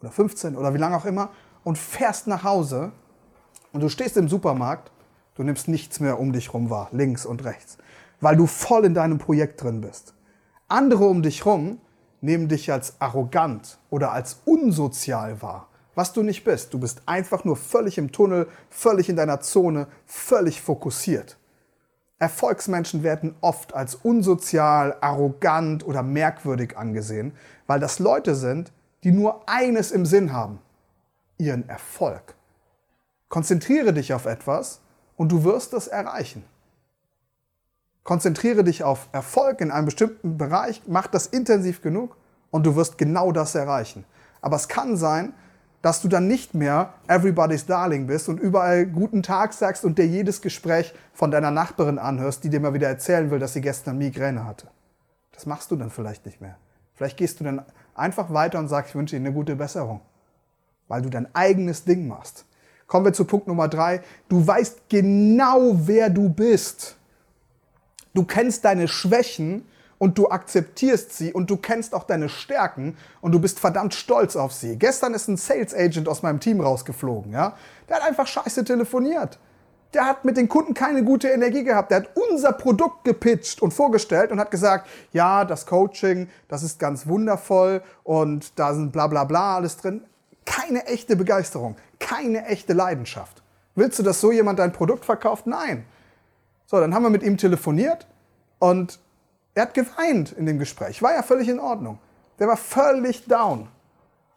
oder 0.00 0.10
15 0.10 0.56
oder 0.56 0.74
wie 0.74 0.78
lange 0.78 0.96
auch 0.96 1.04
immer 1.04 1.30
und 1.62 1.78
fährst 1.78 2.26
nach 2.26 2.44
Hause 2.44 2.92
und 3.72 3.82
du 3.82 3.88
stehst 3.88 4.16
im 4.16 4.28
Supermarkt, 4.28 4.90
du 5.34 5.42
nimmst 5.42 5.68
nichts 5.68 6.00
mehr 6.00 6.18
um 6.18 6.32
dich 6.32 6.54
rum 6.54 6.70
wahr, 6.70 6.88
links 6.92 7.26
und 7.26 7.44
rechts, 7.44 7.78
weil 8.20 8.36
du 8.36 8.46
voll 8.46 8.84
in 8.84 8.94
deinem 8.94 9.18
Projekt 9.18 9.62
drin 9.62 9.80
bist. 9.80 10.14
Andere 10.68 11.04
um 11.04 11.22
dich 11.22 11.44
rum 11.44 11.78
nehmen 12.20 12.48
dich 12.48 12.72
als 12.72 13.00
arrogant 13.00 13.78
oder 13.90 14.12
als 14.12 14.40
unsozial 14.44 15.42
wahr, 15.42 15.68
was 15.94 16.12
du 16.12 16.22
nicht 16.22 16.44
bist. 16.44 16.74
Du 16.74 16.78
bist 16.78 17.02
einfach 17.06 17.44
nur 17.44 17.56
völlig 17.56 17.98
im 17.98 18.12
Tunnel, 18.12 18.48
völlig 18.70 19.08
in 19.08 19.16
deiner 19.16 19.40
Zone, 19.40 19.86
völlig 20.06 20.60
fokussiert. 20.60 21.36
Erfolgsmenschen 22.18 23.02
werden 23.02 23.34
oft 23.40 23.74
als 23.74 23.96
unsozial, 23.96 24.96
arrogant 25.00 25.86
oder 25.86 26.02
merkwürdig 26.02 26.76
angesehen, 26.76 27.32
weil 27.66 27.80
das 27.80 27.98
Leute 27.98 28.34
sind, 28.34 28.72
die 29.02 29.12
nur 29.12 29.48
eines 29.48 29.90
im 29.90 30.06
Sinn 30.06 30.32
haben, 30.32 30.60
ihren 31.38 31.68
Erfolg. 31.68 32.34
Konzentriere 33.28 33.92
dich 33.92 34.14
auf 34.14 34.26
etwas 34.26 34.80
und 35.16 35.32
du 35.32 35.44
wirst 35.44 35.74
es 35.74 35.88
erreichen. 35.88 36.44
Konzentriere 38.04 38.64
dich 38.64 38.84
auf 38.84 39.08
Erfolg 39.12 39.60
in 39.60 39.70
einem 39.70 39.86
bestimmten 39.86 40.38
Bereich, 40.38 40.82
mach 40.86 41.06
das 41.06 41.26
intensiv 41.26 41.82
genug 41.82 42.16
und 42.50 42.64
du 42.64 42.76
wirst 42.76 42.98
genau 42.98 43.32
das 43.32 43.54
erreichen. 43.54 44.04
Aber 44.40 44.56
es 44.56 44.68
kann 44.68 44.96
sein, 44.96 45.32
dass 45.84 46.00
du 46.00 46.08
dann 46.08 46.26
nicht 46.26 46.54
mehr 46.54 46.94
everybody's 47.08 47.66
darling 47.66 48.06
bist 48.06 48.30
und 48.30 48.40
überall 48.40 48.86
guten 48.86 49.22
Tag 49.22 49.52
sagst 49.52 49.84
und 49.84 49.98
dir 49.98 50.06
jedes 50.06 50.40
Gespräch 50.40 50.94
von 51.12 51.30
deiner 51.30 51.50
Nachbarin 51.50 51.98
anhörst, 51.98 52.42
die 52.42 52.48
dir 52.48 52.58
mal 52.58 52.72
wieder 52.72 52.88
erzählen 52.88 53.30
will, 53.30 53.38
dass 53.38 53.52
sie 53.52 53.60
gestern 53.60 53.98
Migräne 53.98 54.46
hatte. 54.46 54.68
Das 55.32 55.44
machst 55.44 55.70
du 55.70 55.76
dann 55.76 55.90
vielleicht 55.90 56.24
nicht 56.24 56.40
mehr. 56.40 56.56
Vielleicht 56.94 57.18
gehst 57.18 57.38
du 57.38 57.44
dann 57.44 57.66
einfach 57.94 58.32
weiter 58.32 58.60
und 58.60 58.68
sagst, 58.68 58.92
ich 58.92 58.94
wünsche 58.94 59.14
dir 59.14 59.20
eine 59.20 59.34
gute 59.34 59.56
Besserung, 59.56 60.00
weil 60.88 61.02
du 61.02 61.10
dein 61.10 61.28
eigenes 61.34 61.84
Ding 61.84 62.08
machst. 62.08 62.46
Kommen 62.86 63.04
wir 63.04 63.12
zu 63.12 63.26
Punkt 63.26 63.46
Nummer 63.46 63.68
drei. 63.68 64.00
Du 64.30 64.46
weißt 64.46 64.88
genau, 64.88 65.72
wer 65.86 66.08
du 66.08 66.30
bist. 66.30 66.96
Du 68.14 68.24
kennst 68.24 68.64
deine 68.64 68.88
Schwächen 68.88 69.66
und 70.04 70.18
du 70.18 70.28
akzeptierst 70.28 71.16
sie 71.16 71.32
und 71.32 71.48
du 71.48 71.56
kennst 71.56 71.94
auch 71.94 72.04
deine 72.04 72.28
Stärken 72.28 72.98
und 73.22 73.32
du 73.32 73.40
bist 73.40 73.58
verdammt 73.58 73.94
stolz 73.94 74.36
auf 74.36 74.52
sie. 74.52 74.76
Gestern 74.76 75.14
ist 75.14 75.28
ein 75.28 75.38
Sales 75.38 75.74
Agent 75.74 76.10
aus 76.10 76.22
meinem 76.22 76.40
Team 76.40 76.60
rausgeflogen, 76.60 77.32
ja? 77.32 77.54
Der 77.88 77.96
hat 77.96 78.02
einfach 78.02 78.26
scheiße 78.26 78.64
telefoniert. 78.64 79.38
Der 79.94 80.04
hat 80.04 80.26
mit 80.26 80.36
den 80.36 80.50
Kunden 80.50 80.74
keine 80.74 81.04
gute 81.04 81.28
Energie 81.28 81.64
gehabt. 81.64 81.90
Der 81.90 82.00
hat 82.00 82.10
unser 82.30 82.52
Produkt 82.52 83.04
gepitcht 83.04 83.62
und 83.62 83.72
vorgestellt 83.72 84.30
und 84.30 84.38
hat 84.38 84.50
gesagt, 84.50 84.90
ja, 85.12 85.46
das 85.46 85.64
Coaching, 85.64 86.28
das 86.48 86.62
ist 86.62 86.78
ganz 86.78 87.06
wundervoll 87.06 87.82
und 88.02 88.58
da 88.58 88.74
sind 88.74 88.92
bla 88.92 89.06
bla 89.06 89.24
bla 89.24 89.56
alles 89.56 89.78
drin. 89.78 90.02
Keine 90.44 90.84
echte 90.84 91.16
Begeisterung, 91.16 91.76
keine 91.98 92.44
echte 92.44 92.74
Leidenschaft. 92.74 93.42
Willst 93.74 93.98
du, 93.98 94.02
dass 94.02 94.20
so 94.20 94.32
jemand 94.32 94.58
dein 94.58 94.72
Produkt 94.72 95.06
verkauft? 95.06 95.46
Nein. 95.46 95.86
So, 96.66 96.78
dann 96.78 96.94
haben 96.94 97.04
wir 97.04 97.10
mit 97.10 97.22
ihm 97.22 97.38
telefoniert 97.38 98.06
und 98.58 98.98
er 99.54 99.62
hat 99.62 99.74
geweint 99.74 100.32
in 100.32 100.46
dem 100.46 100.58
Gespräch. 100.58 101.02
War 101.02 101.14
ja 101.14 101.22
völlig 101.22 101.48
in 101.48 101.60
Ordnung. 101.60 101.98
Der 102.38 102.48
war 102.48 102.56
völlig 102.56 103.26
down. 103.26 103.68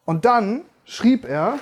Und 0.06 0.26
dann 0.26 0.64
schrieb 0.86 1.26
er, 1.26 1.60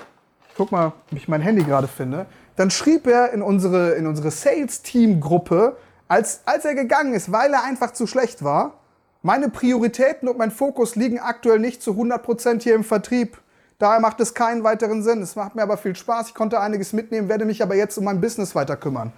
guck 0.57 0.71
mal, 0.71 0.93
wie 1.09 1.17
ich 1.17 1.27
mein 1.27 1.41
Handy 1.41 1.63
gerade 1.63 1.87
finde, 1.87 2.25
dann 2.55 2.69
schrieb 2.71 3.07
er 3.07 3.31
in 3.33 3.41
unsere, 3.41 3.91
in 3.93 4.07
unsere 4.07 4.31
Sales-Team-Gruppe, 4.31 5.77
als, 6.07 6.41
als 6.45 6.65
er 6.65 6.75
gegangen 6.75 7.13
ist, 7.13 7.31
weil 7.31 7.53
er 7.53 7.63
einfach 7.63 7.91
zu 7.91 8.07
schlecht 8.07 8.43
war, 8.43 8.73
meine 9.21 9.49
Prioritäten 9.49 10.27
und 10.27 10.37
mein 10.37 10.51
Fokus 10.51 10.95
liegen 10.95 11.19
aktuell 11.19 11.59
nicht 11.59 11.81
zu 11.81 11.91
100% 11.91 12.61
hier 12.61 12.75
im 12.75 12.83
Vertrieb. 12.83 13.41
Daher 13.79 13.99
macht 13.99 14.19
es 14.19 14.35
keinen 14.35 14.63
weiteren 14.63 15.01
Sinn. 15.01 15.21
Es 15.21 15.35
macht 15.35 15.55
mir 15.55 15.63
aber 15.63 15.77
viel 15.77 15.95
Spaß. 15.95 16.27
Ich 16.27 16.35
konnte 16.35 16.59
einiges 16.59 16.93
mitnehmen, 16.93 17.27
werde 17.27 17.43
mich 17.43 17.63
aber 17.63 17.75
jetzt 17.75 17.97
um 17.97 18.03
mein 18.03 18.21
Business 18.21 18.53
weiter 18.53 18.77
kümmern. 18.77 19.11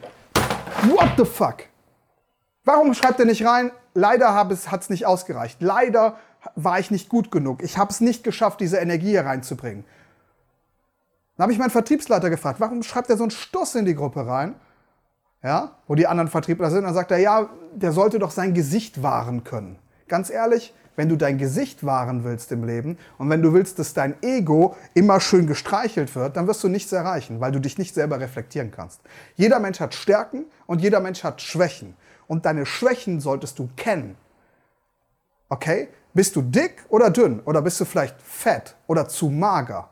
What 0.83 1.09
the 1.17 1.25
fuck? 1.25 1.57
Warum 2.67 2.93
schreibt 2.93 3.17
er 3.21 3.25
nicht 3.25 3.45
rein, 3.45 3.71
leider 3.93 4.33
hat 4.33 4.51
es 4.51 4.89
nicht 4.89 5.05
ausgereicht. 5.05 5.61
Leider 5.61 6.17
war 6.55 6.79
ich 6.79 6.91
nicht 6.91 7.07
gut 7.07 7.31
genug. 7.31 7.63
Ich 7.63 7.77
habe 7.77 7.91
es 7.91 8.01
nicht 8.01 8.25
geschafft, 8.25 8.59
diese 8.59 8.75
Energie 8.75 9.11
hier 9.11 9.25
reinzubringen. 9.25 9.85
Dann 11.37 11.43
habe 11.43 11.53
ich 11.53 11.59
meinen 11.59 11.69
Vertriebsleiter 11.69 12.29
gefragt, 12.29 12.59
warum 12.59 12.83
schreibt 12.83 13.09
er 13.09 13.15
so 13.15 13.23
einen 13.23 13.31
Stuss 13.31 13.73
in 13.75 13.85
die 13.85 13.95
Gruppe 13.95 14.27
rein? 14.27 14.55
Ja, 15.41 15.77
wo 15.87 15.95
die 15.95 16.07
anderen 16.07 16.27
Vertriebler 16.27 16.69
sind. 16.69 16.83
Dann 16.83 16.93
sagt 16.93 17.11
er, 17.11 17.19
ja, 17.19 17.47
der 17.73 17.93
sollte 17.93 18.19
doch 18.19 18.31
sein 18.31 18.53
Gesicht 18.53 19.01
wahren 19.01 19.45
können. 19.45 19.79
Ganz 20.09 20.29
ehrlich, 20.29 20.73
wenn 20.97 21.07
du 21.07 21.15
dein 21.15 21.37
Gesicht 21.37 21.85
wahren 21.85 22.25
willst 22.25 22.51
im 22.51 22.65
Leben 22.65 22.97
und 23.17 23.29
wenn 23.29 23.41
du 23.41 23.53
willst, 23.53 23.79
dass 23.79 23.93
dein 23.93 24.21
Ego 24.21 24.75
immer 24.93 25.21
schön 25.21 25.47
gestreichelt 25.47 26.13
wird, 26.17 26.35
dann 26.35 26.47
wirst 26.47 26.65
du 26.65 26.67
nichts 26.67 26.91
erreichen, 26.91 27.39
weil 27.39 27.53
du 27.53 27.61
dich 27.61 27.77
nicht 27.77 27.93
selber 27.93 28.19
reflektieren 28.19 28.71
kannst. 28.71 28.99
Jeder 29.35 29.59
Mensch 29.59 29.79
hat 29.79 29.93
Stärken 29.93 30.43
und 30.65 30.81
jeder 30.81 30.99
Mensch 30.99 31.23
hat 31.23 31.41
Schwächen 31.41 31.95
und 32.27 32.45
deine 32.45 32.65
Schwächen 32.65 33.19
solltest 33.19 33.59
du 33.59 33.69
kennen. 33.75 34.17
Okay? 35.49 35.89
Bist 36.13 36.35
du 36.35 36.41
dick 36.41 36.85
oder 36.89 37.09
dünn? 37.09 37.41
Oder 37.41 37.61
bist 37.61 37.79
du 37.79 37.85
vielleicht 37.85 38.21
fett 38.21 38.75
oder 38.87 39.07
zu 39.07 39.29
mager? 39.29 39.89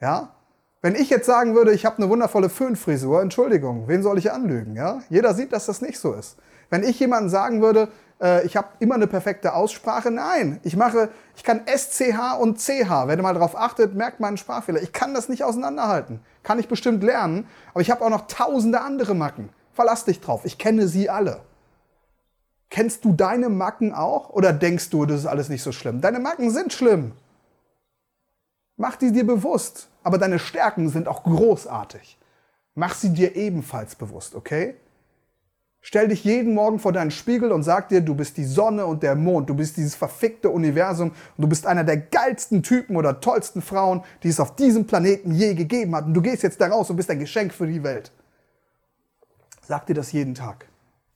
Ja? 0.00 0.34
Wenn 0.82 0.94
ich 0.94 1.10
jetzt 1.10 1.26
sagen 1.26 1.54
würde, 1.54 1.72
ich 1.72 1.84
habe 1.84 1.96
eine 1.96 2.08
wundervolle 2.08 2.48
Föhnfrisur, 2.48 3.22
Entschuldigung, 3.22 3.88
wen 3.88 4.02
soll 4.02 4.18
ich 4.18 4.30
anlügen? 4.30 4.76
Ja? 4.76 5.00
Jeder 5.08 5.34
sieht, 5.34 5.52
dass 5.52 5.66
das 5.66 5.80
nicht 5.80 5.98
so 5.98 6.12
ist. 6.12 6.36
Wenn 6.70 6.82
ich 6.82 7.00
jemandem 7.00 7.30
sagen 7.30 7.62
würde, 7.62 7.88
äh, 8.20 8.44
ich 8.44 8.56
habe 8.56 8.68
immer 8.78 8.94
eine 8.96 9.06
perfekte 9.06 9.54
Aussprache, 9.54 10.10
nein, 10.10 10.60
ich 10.62 10.76
mache, 10.76 11.10
ich 11.34 11.44
kann 11.44 11.62
SCH 11.66 12.38
und 12.38 12.58
CH. 12.58 13.06
Wenn 13.06 13.18
ihr 13.18 13.22
mal 13.22 13.34
darauf 13.34 13.56
achtet, 13.56 13.94
merkt 13.94 14.20
man 14.20 14.28
einen 14.28 14.36
Sprachfehler. 14.36 14.82
Ich 14.82 14.92
kann 14.92 15.14
das 15.14 15.28
nicht 15.28 15.44
auseinanderhalten. 15.44 16.20
Kann 16.42 16.58
ich 16.58 16.68
bestimmt 16.68 17.02
lernen, 17.02 17.46
aber 17.72 17.80
ich 17.80 17.90
habe 17.90 18.04
auch 18.04 18.10
noch 18.10 18.26
tausende 18.26 18.80
andere 18.80 19.14
Macken. 19.14 19.48
Verlass 19.76 20.06
dich 20.06 20.22
drauf. 20.22 20.46
Ich 20.46 20.56
kenne 20.56 20.88
sie 20.88 21.10
alle. 21.10 21.42
Kennst 22.70 23.04
du 23.04 23.12
deine 23.12 23.50
Macken 23.50 23.92
auch 23.92 24.30
oder 24.30 24.54
denkst 24.54 24.88
du, 24.88 25.04
das 25.04 25.20
ist 25.20 25.26
alles 25.26 25.50
nicht 25.50 25.62
so 25.62 25.70
schlimm? 25.70 26.00
Deine 26.00 26.18
Macken 26.18 26.50
sind 26.50 26.72
schlimm. 26.72 27.12
Mach 28.78 28.96
die 28.96 29.12
dir 29.12 29.26
bewusst. 29.26 29.88
Aber 30.02 30.16
deine 30.16 30.38
Stärken 30.38 30.88
sind 30.88 31.08
auch 31.08 31.24
großartig. 31.24 32.18
Mach 32.74 32.94
sie 32.94 33.10
dir 33.10 33.36
ebenfalls 33.36 33.96
bewusst, 33.96 34.34
okay? 34.34 34.76
Stell 35.82 36.08
dich 36.08 36.24
jeden 36.24 36.54
Morgen 36.54 36.78
vor 36.78 36.92
deinen 36.92 37.10
Spiegel 37.10 37.52
und 37.52 37.62
sag 37.62 37.90
dir, 37.90 38.00
du 38.00 38.14
bist 38.14 38.38
die 38.38 38.44
Sonne 38.44 38.86
und 38.86 39.02
der 39.02 39.14
Mond, 39.14 39.50
du 39.50 39.54
bist 39.54 39.76
dieses 39.76 39.94
verfickte 39.94 40.48
Universum 40.48 41.10
und 41.10 41.42
du 41.42 41.48
bist 41.48 41.66
einer 41.66 41.84
der 41.84 41.98
geilsten 41.98 42.62
Typen 42.62 42.96
oder 42.96 43.20
tollsten 43.20 43.60
Frauen, 43.60 44.02
die 44.22 44.28
es 44.28 44.40
auf 44.40 44.56
diesem 44.56 44.86
Planeten 44.86 45.32
je 45.32 45.54
gegeben 45.54 45.94
hat. 45.94 46.06
Und 46.06 46.14
du 46.14 46.22
gehst 46.22 46.42
jetzt 46.42 46.60
da 46.62 46.68
raus 46.68 46.88
und 46.88 46.96
bist 46.96 47.10
ein 47.10 47.18
Geschenk 47.18 47.52
für 47.52 47.66
die 47.66 47.82
Welt. 47.82 48.10
Sag 49.66 49.86
dir 49.86 49.94
das 49.94 50.12
jeden 50.12 50.34
Tag. 50.34 50.66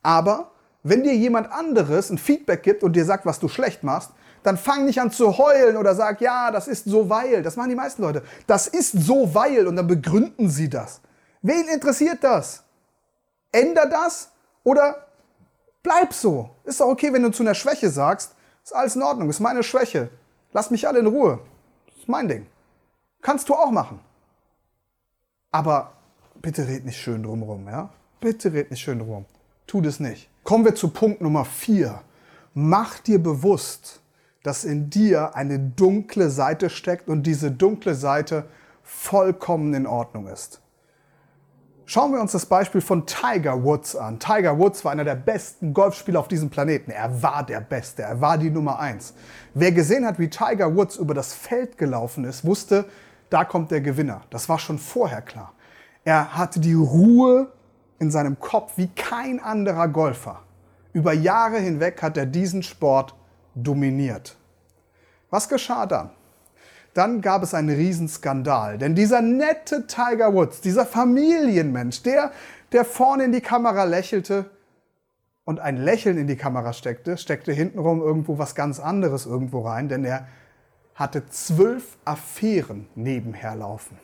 Aber 0.03 0.51
wenn 0.83 1.05
dir 1.05 1.15
jemand 1.15 1.53
anderes 1.53 2.11
ein 2.11 2.19
Feedback 2.19 2.63
gibt 2.63 2.83
und 2.83 2.95
dir 2.95 3.05
sagt, 3.05 3.27
was 3.27 3.39
du 3.39 3.49
schlecht 3.49 3.85
machst, 3.85 4.11
dann 4.43 4.57
fang 4.57 4.87
nicht 4.87 5.01
an 5.01 5.11
zu 5.13 5.37
heulen 5.39 5.77
oder 5.77 5.95
sag, 5.95 6.21
ja, 6.21 6.51
das 6.51 6.67
ist 6.67 6.87
so 6.87 7.09
weil. 7.09 7.43
Das 7.43 7.57
machen 7.57 7.69
die 7.69 7.77
meisten 7.77 8.03
Leute. 8.03 8.23
Das 8.47 8.67
ist 8.67 8.93
so 8.93 9.35
weil 9.35 9.67
und 9.67 9.77
dann 9.77 9.87
begründen 9.87 10.49
sie 10.49 10.69
das. 10.69 11.01
Wen 11.43 11.69
interessiert 11.69 12.25
das? 12.25 12.65
Änder 13.53 13.87
das 13.87 14.31
oder 14.65 15.07
bleib 15.83 16.13
so. 16.13 16.51
Ist 16.65 16.81
doch 16.81 16.89
okay, 16.89 17.13
wenn 17.13 17.23
du 17.23 17.31
zu 17.31 17.43
einer 17.43 17.55
Schwäche 17.55 17.91
sagst, 17.91 18.35
ist 18.65 18.75
alles 18.75 18.97
in 18.97 19.03
Ordnung, 19.03 19.29
ist 19.29 19.41
meine 19.41 19.63
Schwäche. 19.63 20.11
Lass 20.53 20.71
mich 20.71 20.89
alle 20.89 20.99
in 20.99 21.07
Ruhe. 21.07 21.39
ist 21.97 22.09
mein 22.09 22.27
Ding. 22.27 22.47
Kannst 23.23 23.49
du 23.49 23.55
auch 23.55 23.71
machen. 23.71 24.01
Aber 25.53 25.93
bitte 26.41 26.67
red 26.67 26.85
nicht 26.85 26.99
schön 26.99 27.23
drumherum, 27.23 27.69
ja? 27.69 27.91
Bitte 28.21 28.53
red 28.53 28.71
nicht 28.71 28.81
schön 28.81 28.99
drumherum. 28.99 29.25
Tu 29.67 29.81
das 29.81 29.99
nicht. 29.99 30.29
Kommen 30.45 30.65
wir 30.65 30.75
zu 30.75 30.89
Punkt 30.89 31.23
Nummer 31.23 31.45
vier. 31.45 32.03
Mach 32.53 32.99
dir 32.99 33.23
bewusst, 33.23 34.01
dass 34.43 34.65
in 34.65 34.91
dir 34.91 35.35
eine 35.37 35.59
dunkle 35.59 36.29
Seite 36.31 36.69
steckt 36.71 37.09
und 37.09 37.23
diese 37.23 37.51
dunkle 37.51 37.95
Seite 37.95 38.45
vollkommen 38.83 39.73
in 39.75 39.87
Ordnung 39.87 40.27
ist. 40.27 40.61
Schauen 41.87 42.13
wir 42.13 42.21
uns 42.21 42.33
das 42.33 42.47
Beispiel 42.47 42.81
von 42.81 43.07
Tiger 43.07 43.65
Woods 43.65 43.97
an. 43.97 44.19
Tiger 44.19 44.59
Woods 44.59 44.85
war 44.85 44.93
einer 44.93 45.05
der 45.05 45.17
besten 45.17 45.75
Golfspieler 45.75 46.21
auf 46.21 46.29
diesem 46.29 46.51
Planeten. 46.51 46.91
Er 46.91 47.23
war 47.23 47.45
der 47.45 47.61
Beste, 47.61 48.03
er 48.03 48.21
war 48.21 48.39
die 48.39 48.51
Nummer 48.51 48.79
eins. 48.79 49.15
Wer 49.55 49.73
gesehen 49.73 50.07
hat, 50.07 50.19
wie 50.19 50.29
Tiger 50.29 50.77
Woods 50.77 50.97
über 50.97 51.15
das 51.15 51.33
Feld 51.33 51.79
gelaufen 51.79 52.25
ist, 52.25 52.45
wusste, 52.45 52.85
da 53.29 53.45
kommt 53.45 53.71
der 53.71 53.81
Gewinner. 53.81 54.23
Das 54.31 54.49
war 54.49 54.59
schon 54.59 54.79
vorher 54.79 55.23
klar. 55.23 55.53
Er 56.05 56.37
hatte 56.37 56.61
die 56.61 56.75
Ruhe 56.75 57.51
in 58.01 58.11
seinem 58.11 58.41
Kopf 58.41 58.73
wie 58.77 58.89
kein 58.89 59.39
anderer 59.39 59.87
Golfer. 59.87 60.43
Über 60.93 61.13
Jahre 61.13 61.59
hinweg 61.59 62.03
hat 62.03 62.17
er 62.17 62.27
diesen 62.27 62.65
Sport 62.65 63.15
dominiert. 63.55 64.37
Was 65.29 65.49
geschah 65.49 65.87
dann? 65.87 66.11
Dann 66.95 67.21
gab 67.21 67.45
es 67.45 67.55
einen 67.55 67.69
Riesenskandal, 67.69 68.79
denn 68.79 68.97
dieser 68.97 69.23
nette 69.23 69.87
Tiger 69.87 70.35
Woods, 70.35 70.61
dieser 70.61 70.85
Familienmensch, 70.85 72.03
der, 72.03 72.33
der 72.73 72.85
vorne 72.85 73.25
in 73.25 73.33
die 73.33 73.41
Kamera 73.41 73.85
lächelte 73.85 74.51
und 75.45 75.61
ein 75.61 75.77
Lächeln 75.77 76.19
in 76.19 76.27
die 76.27 76.37
Kamera 76.37 76.73
steckte, 76.73 77.17
steckte 77.17 77.53
hintenrum 77.53 78.01
irgendwo 78.01 78.39
was 78.39 78.57
ganz 78.57 78.81
anderes 78.81 79.27
irgendwo 79.27 79.61
rein, 79.61 79.89
denn 79.89 80.05
er 80.05 80.27
hatte 80.97 81.27
zwölf 81.29 81.97
Affären 82.05 82.89
nebenher 82.97 83.55
laufen. 83.55 83.97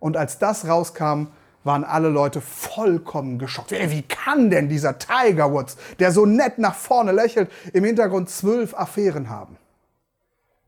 Und 0.00 0.16
als 0.16 0.38
das 0.38 0.66
rauskam, 0.66 1.26
waren 1.66 1.84
alle 1.84 2.08
Leute 2.08 2.40
vollkommen 2.40 3.38
geschockt. 3.38 3.72
Wie 3.72 4.02
kann 4.02 4.48
denn 4.50 4.68
dieser 4.68 4.98
Tiger 4.98 5.52
Woods, 5.52 5.76
der 5.98 6.12
so 6.12 6.24
nett 6.24 6.58
nach 6.58 6.74
vorne 6.74 7.12
lächelt, 7.12 7.50
im 7.72 7.84
Hintergrund 7.84 8.30
zwölf 8.30 8.72
Affären 8.74 9.28
haben? 9.28 9.58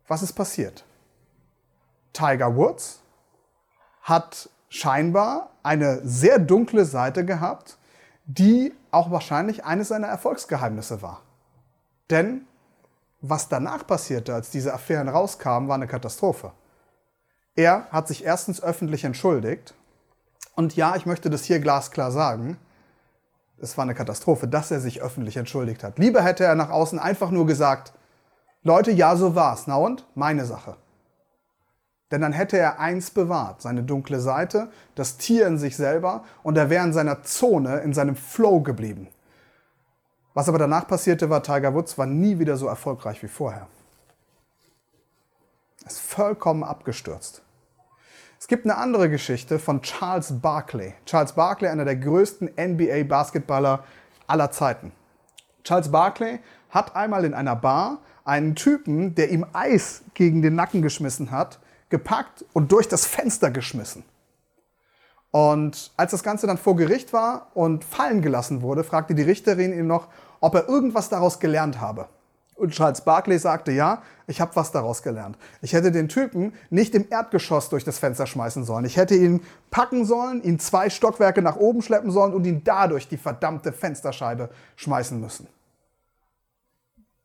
Was 0.09 0.23
ist 0.23 0.33
passiert? 0.33 0.85
Tiger 2.12 2.57
Woods 2.57 3.00
hat 4.02 4.50
scheinbar 4.69 5.50
eine 5.62 6.00
sehr 6.05 6.38
dunkle 6.38 6.85
Seite 6.85 7.25
gehabt, 7.25 7.78
die 8.26 8.75
auch 8.90 9.11
wahrscheinlich 9.11 9.64
eines 9.64 9.88
seiner 9.88 10.09
Erfolgsgeheimnisse 10.09 11.00
war. 11.00 11.23
Denn 12.11 12.47
was 13.21 13.49
danach 13.49 13.87
passierte, 13.87 14.35
als 14.35 14.50
diese 14.50 14.73
Affären 14.73 15.09
rauskamen, 15.09 15.69
war 15.69 15.75
eine 15.75 15.87
Katastrophe. 15.87 16.52
Er 17.57 17.88
hat 17.90 18.09
sich 18.09 18.25
erstens 18.25 18.62
öffentlich 18.62 19.05
entschuldigt. 19.05 19.75
Und 20.59 20.75
ja, 20.75 20.97
ich 20.97 21.07
möchte 21.07 21.31
das 21.31 21.45
hier 21.45 21.61
glasklar 21.61 22.11
sagen. 22.11 22.59
Es 23.61 23.79
war 23.79 23.85
eine 23.85 23.95
Katastrophe, 23.95 24.49
dass 24.49 24.73
er 24.73 24.81
sich 24.81 25.00
öffentlich 25.00 25.37
entschuldigt 25.37 25.85
hat. 25.85 26.00
Lieber 26.00 26.21
hätte 26.21 26.43
er 26.43 26.57
nach 26.57 26.71
außen 26.71 26.99
einfach 26.99 27.31
nur 27.31 27.47
gesagt, 27.47 27.93
Leute, 28.65 28.91
ja, 28.91 29.15
so 29.15 29.37
war's. 29.37 29.69
Na 29.69 29.77
und? 29.77 30.05
Meine 30.17 30.45
Sache. 30.45 30.77
Denn 32.11 32.23
dann 32.23 32.33
hätte 32.33 32.59
er 32.59 32.81
eins 32.81 33.12
bewahrt, 33.12 33.62
seine 33.62 33.85
dunkle 33.85 34.19
Seite, 34.19 34.69
das 34.97 35.17
Tier 35.17 35.47
in 35.47 35.59
sich 35.59 35.77
selber, 35.77 36.25
und 36.43 36.59
er 36.59 36.71
wäre 36.71 36.85
in 36.85 36.93
seiner 36.93 37.23
Zone, 37.23 37.79
in 37.79 37.95
seinem 37.95 38.17
Flow 38.17 38.61
geblieben. 38.61 39.07
Was 40.35 40.49
aber 40.49 40.59
danach 40.59 40.88
passierte, 40.88 41.31
war, 41.31 41.45
Tiger 41.45 41.73
Woods 41.73 41.99
war 41.99 42.07
nie 42.07 42.41
wieder 42.41 42.57
so 42.57 42.67
erfolgreich 42.67 43.23
wie 43.23 43.29
vorher. 43.29 43.69
Er 45.83 45.87
ist 45.87 46.00
vollkommen 46.00 46.65
abgestürzt. 46.65 47.43
Es 48.49 48.50
gibt 48.50 48.64
eine 48.64 48.78
andere 48.78 49.11
Geschichte 49.11 49.59
von 49.59 49.83
Charles 49.83 50.40
Barkley. 50.40 50.95
Charles 51.05 51.35
Barkley, 51.35 51.69
einer 51.69 51.85
der 51.85 51.97
größten 51.97 52.52
NBA-Basketballer 52.59 53.85
aller 54.26 54.50
Zeiten. 54.50 54.90
Charles 55.64 55.90
Barkley 55.90 56.38
hat 56.71 56.97
einmal 56.97 57.26
in 57.26 57.35
einer 57.35 57.57
Bar 57.57 57.99
einen 58.25 58.55
Typen, 58.55 59.14
der 59.14 59.31
ihm 59.33 59.45
Eis 59.52 60.00
gegen 60.14 60.40
den 60.40 60.55
Nacken 60.55 60.81
geschmissen 60.81 61.31
hat, 61.31 61.59
gepackt 61.90 62.43
und 62.55 62.73
durch 62.73 62.88
das 62.88 63.05
Fenster 63.05 63.50
geschmissen. 63.50 64.02
Und 65.31 65.93
als 65.99 66.12
das 66.12 66.23
Ganze 66.23 66.47
dann 66.47 66.57
vor 66.57 66.75
Gericht 66.75 67.12
war 67.12 67.49
und 67.52 67.85
fallen 67.85 68.23
gelassen 68.23 68.62
wurde, 68.62 68.83
fragte 68.83 69.14
die 69.14 69.25
Richterin 69.25 69.75
ihn 69.75 69.87
noch, 69.87 70.09
ob 70.40 70.55
er 70.55 70.71
irgendwas 70.71 71.11
daraus 71.11 71.38
gelernt 71.38 71.83
habe. 71.83 72.09
Und 72.59 72.73
Charles 72.73 73.03
Barkley 73.03 73.38
sagte, 73.38 73.71
ja, 73.71 74.03
ich 74.27 74.41
habe 74.41 74.57
was 74.57 74.73
daraus 74.73 75.03
gelernt. 75.03 75.38
Ich 75.62 75.73
hätte 75.73 75.93
den 75.93 76.09
Typen 76.09 76.53
nicht 76.71 76.95
im 76.97 77.07
Erdgeschoss 77.09 77.69
durch 77.69 77.85
das 77.85 77.99
Fenster 77.99 78.27
schmeißen 78.27 78.65
sollen. 78.65 78.85
Ich 78.85 78.97
hätte 78.97 79.15
ihn 79.15 79.43
packen 79.71 80.05
sollen, 80.05 80.43
ihn 80.43 80.59
zwei 80.59 80.91
Stockwerke 80.91 81.41
nach 81.41 81.57
oben 81.57 81.83
schleppen 81.83 82.11
sollen 82.11 82.35
und 82.35 82.45
ihn 82.45 82.62
dadurch 82.65 83.07
die 83.07 83.17
verdammte 83.17 83.73
Fensterscheibe 83.73 84.50
schmeißen 84.75 85.21
müssen. 85.21 85.47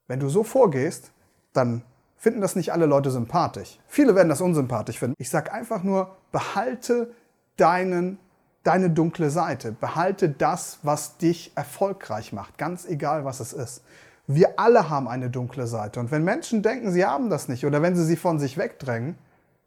Wenn 0.08 0.20
du 0.20 0.30
so 0.30 0.44
vorgehst, 0.44 1.12
dann 1.52 1.82
finden 2.16 2.40
das 2.40 2.56
nicht 2.56 2.72
alle 2.72 2.86
Leute 2.86 3.10
sympathisch. 3.10 3.80
Viele 3.88 4.16
werden 4.16 4.30
das 4.30 4.40
unsympathisch 4.40 5.00
finden. 5.00 5.16
Ich 5.18 5.32
sage 5.32 5.52
einfach 5.52 5.84
nur, 5.84 6.16
behalte 6.32 7.12
deinen, 7.58 8.20
deine 8.64 8.92
dunkle 8.92 9.32
Seite. 9.32 9.72
Behalte 9.72 10.30
das, 10.30 10.78
was 10.84 11.18
dich 11.18 11.52
erfolgreich 11.56 12.34
macht, 12.34 12.60
ganz 12.60 12.86
egal, 12.86 13.26
was 13.26 13.40
es 13.40 13.52
ist. 13.52 13.82
Wir 14.28 14.58
alle 14.58 14.90
haben 14.90 15.08
eine 15.08 15.30
dunkle 15.30 15.68
Seite. 15.68 16.00
Und 16.00 16.12
wenn 16.12 16.24
Menschen 16.24 16.62
denken, 16.62 16.92
sie 16.92 17.06
haben 17.06 17.30
das 17.30 17.50
nicht 17.50 17.66
oder 17.66 17.82
wenn 17.82 17.96
sie 17.96 18.06
sie 18.06 18.16
von 18.16 18.40
sich 18.40 18.58
wegdrängen, 18.58 19.18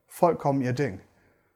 vollkommen 0.07 0.63
ihr 0.63 0.73
Ding. 0.73 1.01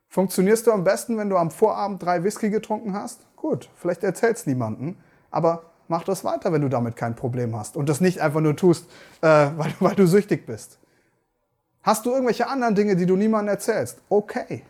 Funktionierst 0.09 0.67
du 0.67 0.73
am 0.73 0.85
besten, 0.85 1.17
wenn 1.17 1.31
du 1.31 1.37
am 1.37 1.51
Vorabend 1.51 2.03
drei 2.03 2.25
Whisky 2.25 2.51
getrunken 2.51 2.95
hast? 2.95 3.21
Gut, 3.37 3.71
vielleicht 3.77 4.03
erzählst 4.05 4.47
niemanden, 4.47 4.99
aber 5.31 5.63
mach 5.89 6.05
das 6.05 6.25
weiter, 6.25 6.53
wenn 6.53 6.63
du 6.63 6.69
damit 6.69 6.97
kein 6.97 7.17
Problem 7.17 7.57
hast 7.57 7.77
und 7.77 7.89
das 7.89 8.01
nicht 8.01 8.21
einfach 8.21 8.41
nur 8.41 8.57
tust, 8.57 8.91
äh, 9.23 9.27
weil, 9.57 9.73
weil 9.81 9.95
du 9.95 10.07
süchtig 10.07 10.47
bist. 10.47 10.79
Hast 11.83 12.05
du 12.05 12.11
irgendwelche 12.11 12.49
anderen 12.49 12.75
Dinge, 12.75 12.97
die 12.97 13.07
du 13.07 13.17
niemandem 13.17 13.55
erzählst? 13.55 14.03
Okay. 14.11 14.63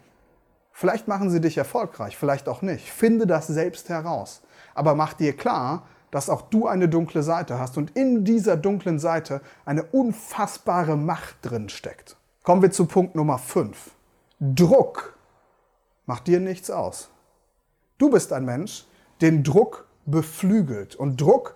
Vielleicht 0.72 1.08
machen 1.08 1.30
sie 1.30 1.40
dich 1.40 1.58
erfolgreich, 1.58 2.16
vielleicht 2.16 2.48
auch 2.48 2.62
nicht. 2.62 2.90
Finde 2.90 3.26
das 3.26 3.48
selbst 3.48 3.88
heraus. 3.88 4.42
Aber 4.74 4.94
mach 4.94 5.14
dir 5.14 5.36
klar, 5.36 5.86
dass 6.10 6.30
auch 6.30 6.42
du 6.42 6.66
eine 6.66 6.88
dunkle 6.88 7.22
Seite 7.22 7.58
hast 7.58 7.76
und 7.76 7.96
in 7.96 8.24
dieser 8.24 8.56
dunklen 8.56 8.98
Seite 8.98 9.40
eine 9.64 9.84
unfassbare 9.84 10.96
Macht 10.96 11.36
drin 11.42 11.68
steckt. 11.68 12.16
Kommen 12.42 12.62
wir 12.62 12.70
zu 12.70 12.86
Punkt 12.86 13.14
Nummer 13.14 13.38
5. 13.38 13.90
Druck 14.40 15.16
macht 16.06 16.26
dir 16.26 16.40
nichts 16.40 16.70
aus. 16.70 17.10
Du 17.98 18.10
bist 18.10 18.32
ein 18.32 18.44
Mensch, 18.44 18.86
den 19.20 19.44
Druck 19.44 19.86
beflügelt. 20.06 20.96
Und 20.96 21.20
Druck 21.20 21.54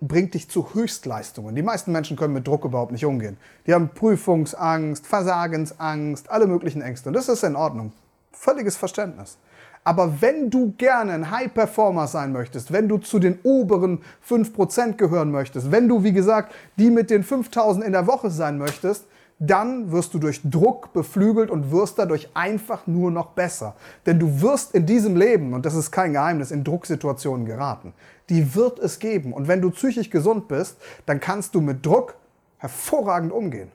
bringt 0.00 0.34
dich 0.34 0.50
zu 0.50 0.74
Höchstleistungen. 0.74 1.54
Die 1.54 1.62
meisten 1.62 1.92
Menschen 1.92 2.16
können 2.16 2.34
mit 2.34 2.46
Druck 2.46 2.64
überhaupt 2.64 2.92
nicht 2.92 3.04
umgehen. 3.04 3.38
Die 3.66 3.74
haben 3.74 3.88
Prüfungsangst, 3.88 5.06
Versagensangst, 5.06 6.30
alle 6.30 6.46
möglichen 6.46 6.82
Ängste. 6.82 7.08
Und 7.08 7.14
das 7.14 7.28
ist 7.28 7.44
in 7.44 7.56
Ordnung. 7.56 7.92
Völliges 8.32 8.76
Verständnis. 8.76 9.38
Aber 9.86 10.20
wenn 10.20 10.50
du 10.50 10.72
gerne 10.78 11.12
ein 11.12 11.30
High 11.30 11.54
Performer 11.54 12.08
sein 12.08 12.32
möchtest, 12.32 12.72
wenn 12.72 12.88
du 12.88 12.98
zu 12.98 13.20
den 13.20 13.38
oberen 13.44 14.00
5% 14.28 14.94
gehören 14.94 15.30
möchtest, 15.30 15.70
wenn 15.70 15.86
du, 15.86 16.02
wie 16.02 16.12
gesagt, 16.12 16.52
die 16.76 16.90
mit 16.90 17.08
den 17.08 17.22
5000 17.22 17.84
in 17.84 17.92
der 17.92 18.08
Woche 18.08 18.32
sein 18.32 18.58
möchtest, 18.58 19.06
dann 19.38 19.92
wirst 19.92 20.12
du 20.12 20.18
durch 20.18 20.40
Druck 20.42 20.92
beflügelt 20.92 21.52
und 21.52 21.70
wirst 21.70 22.00
dadurch 22.00 22.28
einfach 22.34 22.88
nur 22.88 23.12
noch 23.12 23.26
besser. 23.28 23.76
Denn 24.06 24.18
du 24.18 24.40
wirst 24.40 24.74
in 24.74 24.86
diesem 24.86 25.14
Leben, 25.14 25.54
und 25.54 25.64
das 25.64 25.76
ist 25.76 25.92
kein 25.92 26.14
Geheimnis, 26.14 26.50
in 26.50 26.64
Drucksituationen 26.64 27.46
geraten. 27.46 27.92
Die 28.28 28.56
wird 28.56 28.80
es 28.80 28.98
geben. 28.98 29.32
Und 29.32 29.46
wenn 29.46 29.60
du 29.60 29.70
psychisch 29.70 30.10
gesund 30.10 30.48
bist, 30.48 30.78
dann 31.06 31.20
kannst 31.20 31.54
du 31.54 31.60
mit 31.60 31.86
Druck 31.86 32.16
hervorragend 32.58 33.30
umgehen. 33.30 33.70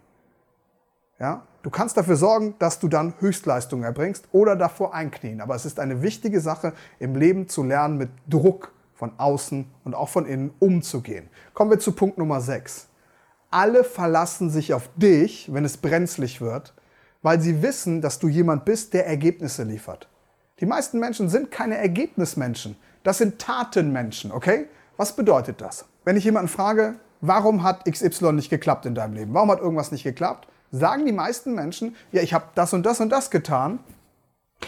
Ja? 1.21 1.43
Du 1.63 1.69
kannst 1.69 1.95
dafür 1.95 2.15
sorgen, 2.15 2.55
dass 2.57 2.79
du 2.79 2.87
dann 2.87 3.13
Höchstleistungen 3.19 3.83
erbringst 3.83 4.27
oder 4.31 4.55
davor 4.55 4.93
einknien. 4.93 5.41
Aber 5.41 5.55
es 5.55 5.65
ist 5.65 5.79
eine 5.79 6.01
wichtige 6.01 6.41
Sache 6.41 6.73
im 6.99 7.15
Leben 7.15 7.47
zu 7.47 7.63
lernen, 7.63 7.97
mit 7.97 8.09
Druck 8.27 8.71
von 8.95 9.11
außen 9.17 9.65
und 9.83 9.93
auch 9.93 10.09
von 10.09 10.25
innen 10.25 10.51
umzugehen. 10.59 11.29
Kommen 11.53 11.71
wir 11.71 11.79
zu 11.79 11.91
Punkt 11.91 12.17
Nummer 12.17 12.41
6. 12.41 12.87
Alle 13.51 13.83
verlassen 13.83 14.49
sich 14.49 14.73
auf 14.73 14.89
dich, 14.95 15.53
wenn 15.53 15.65
es 15.65 15.77
brenzlig 15.77 16.41
wird, 16.41 16.73
weil 17.21 17.41
sie 17.41 17.61
wissen, 17.61 18.01
dass 18.01 18.17
du 18.17 18.27
jemand 18.27 18.65
bist, 18.65 18.93
der 18.93 19.05
Ergebnisse 19.05 19.63
liefert. 19.63 20.07
Die 20.59 20.65
meisten 20.65 20.99
Menschen 20.99 21.29
sind 21.29 21.51
keine 21.51 21.77
Ergebnismenschen. 21.77 22.75
Das 23.03 23.17
sind 23.17 23.39
Tatenmenschen, 23.39 24.31
okay? 24.31 24.67
Was 24.97 25.15
bedeutet 25.15 25.61
das? 25.61 25.85
Wenn 26.05 26.17
ich 26.17 26.23
jemanden 26.23 26.49
frage, 26.49 26.95
warum 27.19 27.63
hat 27.63 27.85
XY 27.85 28.33
nicht 28.33 28.49
geklappt 28.49 28.85
in 28.85 28.95
deinem 28.95 29.13
Leben? 29.13 29.33
Warum 29.33 29.51
hat 29.51 29.59
irgendwas 29.59 29.91
nicht 29.91 30.03
geklappt? 30.03 30.47
Sagen 30.71 31.05
die 31.05 31.11
meisten 31.11 31.53
Menschen, 31.53 31.95
ja, 32.11 32.21
ich 32.21 32.33
habe 32.33 32.45
das 32.55 32.73
und 32.73 32.83
das 32.85 33.01
und 33.01 33.09
das 33.09 33.29
getan, 33.29 33.79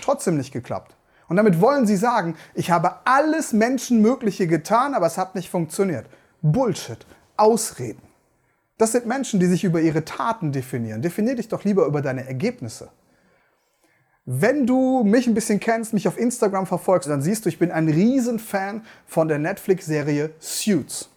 trotzdem 0.02 0.38
nicht 0.38 0.52
geklappt. 0.52 0.96
Und 1.30 1.38
damit 1.38 1.62
wollen 1.62 1.88
sie 1.88 1.96
sagen, 1.96 2.36
ich 2.54 2.72
habe 2.72 2.98
alles 3.06 3.54
Menschenmögliche 3.54 4.48
getan, 4.48 4.94
aber 4.94 5.08
es 5.08 5.18
hat 5.18 5.36
nicht 5.36 5.50
funktioniert. 5.50 6.06
Bullshit. 6.42 7.06
Ausreden. 7.38 8.02
Das 8.78 8.92
sind 8.92 9.06
Menschen, 9.06 9.40
die 9.40 9.46
sich 9.46 9.64
über 9.64 9.82
ihre 9.82 10.04
Taten 10.04 10.52
definieren. 10.52 11.02
Definier 11.02 11.36
dich 11.36 11.48
doch 11.48 11.64
lieber 11.64 11.86
über 11.86 12.02
deine 12.02 12.28
Ergebnisse. 12.28 12.90
Wenn 14.26 14.66
du 14.66 15.04
mich 15.04 15.28
ein 15.28 15.34
bisschen 15.34 15.60
kennst, 15.60 15.94
mich 15.94 16.08
auf 16.08 16.18
Instagram 16.18 16.66
verfolgst, 16.66 17.10
dann 17.10 17.22
siehst 17.22 17.46
du, 17.46 17.50
ich 17.50 17.60
bin 17.60 17.72
ein 17.72 17.90
Riesenfan 17.90 18.86
von 19.06 19.28
der 19.28 19.40
Netflix-Serie 19.40 20.32
Suits. 20.40 21.10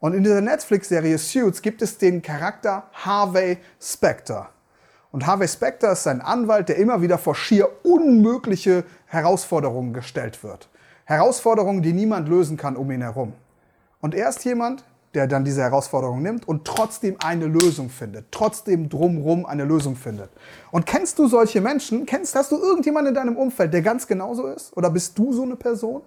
Und 0.00 0.14
in 0.14 0.24
dieser 0.24 0.40
Netflix-Serie 0.40 1.18
Suits 1.18 1.60
gibt 1.60 1.82
es 1.82 1.98
den 1.98 2.22
Charakter 2.22 2.84
Harvey 2.92 3.58
Specter. 3.78 4.48
Und 5.12 5.26
Harvey 5.26 5.46
Specter 5.46 5.92
ist 5.92 6.06
ein 6.06 6.22
Anwalt, 6.22 6.70
der 6.70 6.76
immer 6.76 7.02
wieder 7.02 7.18
vor 7.18 7.34
schier 7.34 7.68
unmögliche 7.82 8.84
Herausforderungen 9.04 9.92
gestellt 9.92 10.42
wird. 10.42 10.70
Herausforderungen, 11.04 11.82
die 11.82 11.92
niemand 11.92 12.28
lösen 12.30 12.56
kann 12.56 12.76
um 12.76 12.90
ihn 12.90 13.02
herum. 13.02 13.34
Und 14.00 14.14
er 14.14 14.30
ist 14.30 14.42
jemand, 14.44 14.84
der 15.12 15.26
dann 15.26 15.44
diese 15.44 15.60
Herausforderung 15.60 16.22
nimmt 16.22 16.48
und 16.48 16.64
trotzdem 16.64 17.16
eine 17.22 17.46
Lösung 17.46 17.90
findet, 17.90 18.26
trotzdem 18.30 18.88
drumrum 18.88 19.44
eine 19.44 19.64
Lösung 19.64 19.96
findet. 19.96 20.30
Und 20.70 20.86
kennst 20.86 21.18
du 21.18 21.26
solche 21.26 21.60
Menschen? 21.60 22.06
Kennst, 22.06 22.34
hast 22.36 22.52
du 22.52 22.56
irgendjemanden 22.56 23.14
in 23.14 23.14
deinem 23.14 23.36
Umfeld, 23.36 23.74
der 23.74 23.82
ganz 23.82 24.06
genauso 24.06 24.46
ist? 24.46 24.74
Oder 24.76 24.88
bist 24.88 25.18
du 25.18 25.32
so 25.32 25.42
eine 25.42 25.56
Person, 25.56 26.00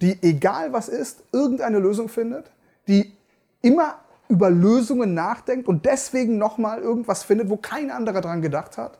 die 0.00 0.16
egal 0.22 0.72
was 0.72 0.88
ist, 0.88 1.24
irgendeine 1.32 1.80
Lösung 1.80 2.08
findet? 2.08 2.50
Die 2.88 3.16
immer 3.62 3.96
über 4.28 4.50
Lösungen 4.50 5.14
nachdenkt 5.14 5.68
und 5.68 5.84
deswegen 5.84 6.38
nochmal 6.38 6.80
irgendwas 6.80 7.22
findet, 7.22 7.50
wo 7.50 7.56
kein 7.56 7.90
anderer 7.90 8.20
dran 8.20 8.42
gedacht 8.42 8.78
hat? 8.78 8.98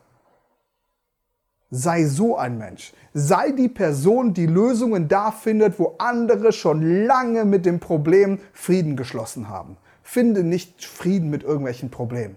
Sei 1.70 2.04
so 2.04 2.36
ein 2.36 2.56
Mensch. 2.56 2.92
Sei 3.14 3.50
die 3.50 3.68
Person, 3.68 4.32
die 4.32 4.46
Lösungen 4.46 5.08
da 5.08 5.32
findet, 5.32 5.78
wo 5.78 5.96
andere 5.98 6.52
schon 6.52 7.06
lange 7.06 7.44
mit 7.44 7.66
dem 7.66 7.80
Problem 7.80 8.38
Frieden 8.52 8.96
geschlossen 8.96 9.48
haben. 9.48 9.76
Finde 10.02 10.44
nicht 10.44 10.84
Frieden 10.84 11.30
mit 11.30 11.42
irgendwelchen 11.42 11.90
Problemen. 11.90 12.36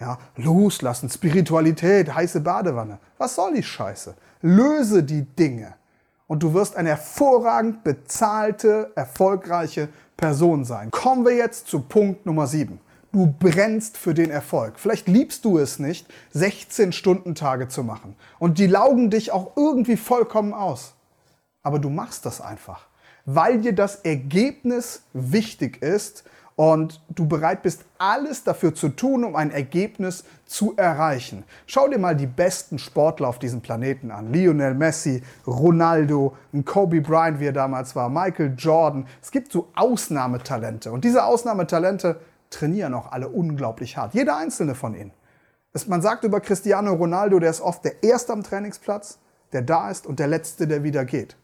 Ja, 0.00 0.18
loslassen, 0.36 1.08
Spiritualität, 1.08 2.12
heiße 2.12 2.40
Badewanne. 2.40 2.98
Was 3.16 3.36
soll 3.36 3.54
die 3.54 3.62
Scheiße? 3.62 4.14
Löse 4.40 5.04
die 5.04 5.22
Dinge 5.22 5.74
und 6.26 6.42
du 6.42 6.52
wirst 6.54 6.76
eine 6.76 6.90
hervorragend 6.90 7.84
bezahlte, 7.84 8.90
erfolgreiche 8.96 9.88
Person 10.16 10.64
sein. 10.64 10.90
Kommen 10.90 11.24
wir 11.24 11.34
jetzt 11.34 11.68
zu 11.68 11.80
Punkt 11.80 12.26
Nummer 12.26 12.46
7. 12.46 12.80
Du 13.12 13.32
brennst 13.38 13.96
für 13.96 14.12
den 14.12 14.30
Erfolg. 14.30 14.78
Vielleicht 14.78 15.06
liebst 15.06 15.44
du 15.44 15.58
es 15.58 15.78
nicht, 15.78 16.06
16-Stunden-Tage 16.34 17.68
zu 17.68 17.84
machen. 17.84 18.16
Und 18.38 18.58
die 18.58 18.66
laugen 18.66 19.10
dich 19.10 19.30
auch 19.30 19.56
irgendwie 19.56 19.96
vollkommen 19.96 20.52
aus. 20.52 20.94
Aber 21.62 21.78
du 21.78 21.90
machst 21.90 22.26
das 22.26 22.40
einfach, 22.40 22.88
weil 23.24 23.60
dir 23.60 23.72
das 23.72 23.96
Ergebnis 23.96 25.02
wichtig 25.12 25.80
ist 25.82 26.24
und 26.56 27.02
du 27.08 27.26
bereit 27.26 27.62
bist, 27.62 27.84
alles 27.98 28.44
dafür 28.44 28.74
zu 28.74 28.90
tun, 28.90 29.24
um 29.24 29.34
ein 29.34 29.50
Ergebnis 29.50 30.24
zu 30.46 30.76
erreichen. 30.76 31.44
Schau 31.66 31.88
dir 31.88 31.98
mal 31.98 32.14
die 32.14 32.26
besten 32.26 32.78
Sportler 32.78 33.28
auf 33.28 33.38
diesem 33.38 33.60
Planeten 33.60 34.10
an. 34.10 34.32
Lionel 34.32 34.74
Messi, 34.74 35.22
Ronaldo, 35.46 36.36
Kobe 36.64 37.00
Bryant, 37.00 37.40
wie 37.40 37.46
er 37.46 37.52
damals 37.52 37.96
war, 37.96 38.08
Michael 38.08 38.54
Jordan. 38.56 39.06
Es 39.20 39.30
gibt 39.30 39.50
so 39.50 39.68
Ausnahmetalente. 39.74 40.92
Und 40.92 41.04
diese 41.04 41.24
Ausnahmetalente 41.24 42.20
trainieren 42.50 42.94
auch 42.94 43.10
alle 43.10 43.28
unglaublich 43.28 43.96
hart. 43.96 44.14
Jeder 44.14 44.36
einzelne 44.36 44.76
von 44.76 44.94
ihnen. 44.94 45.12
man 45.88 46.02
sagt 46.02 46.22
über 46.22 46.40
Cristiano 46.40 46.92
Ronaldo, 46.92 47.40
der 47.40 47.50
ist 47.50 47.60
oft 47.60 47.84
der 47.84 48.02
Erste 48.04 48.32
am 48.32 48.44
Trainingsplatz, 48.44 49.18
der 49.52 49.62
da 49.62 49.90
ist 49.90 50.06
und 50.06 50.20
der 50.20 50.28
Letzte, 50.28 50.68
der 50.68 50.84
wieder 50.84 51.04
geht. 51.04 51.36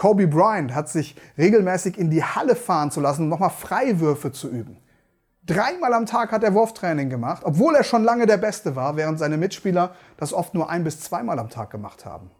Kobe 0.00 0.26
Bryant 0.26 0.74
hat 0.74 0.88
sich 0.88 1.14
regelmäßig 1.36 1.98
in 1.98 2.08
die 2.08 2.24
Halle 2.24 2.56
fahren 2.56 2.90
zu 2.90 3.02
lassen, 3.02 3.24
um 3.24 3.28
nochmal 3.28 3.50
Freiwürfe 3.50 4.32
zu 4.32 4.48
üben. 4.48 4.78
Dreimal 5.44 5.92
am 5.92 6.06
Tag 6.06 6.32
hat 6.32 6.42
er 6.42 6.54
Wurftraining 6.54 7.10
gemacht, 7.10 7.42
obwohl 7.44 7.74
er 7.74 7.84
schon 7.84 8.02
lange 8.02 8.24
der 8.24 8.38
Beste 8.38 8.76
war, 8.76 8.96
während 8.96 9.18
seine 9.18 9.36
Mitspieler 9.36 9.94
das 10.16 10.32
oft 10.32 10.54
nur 10.54 10.70
ein 10.70 10.84
bis 10.84 11.00
zweimal 11.00 11.38
am 11.38 11.50
Tag 11.50 11.68
gemacht 11.68 12.06
haben. 12.06 12.30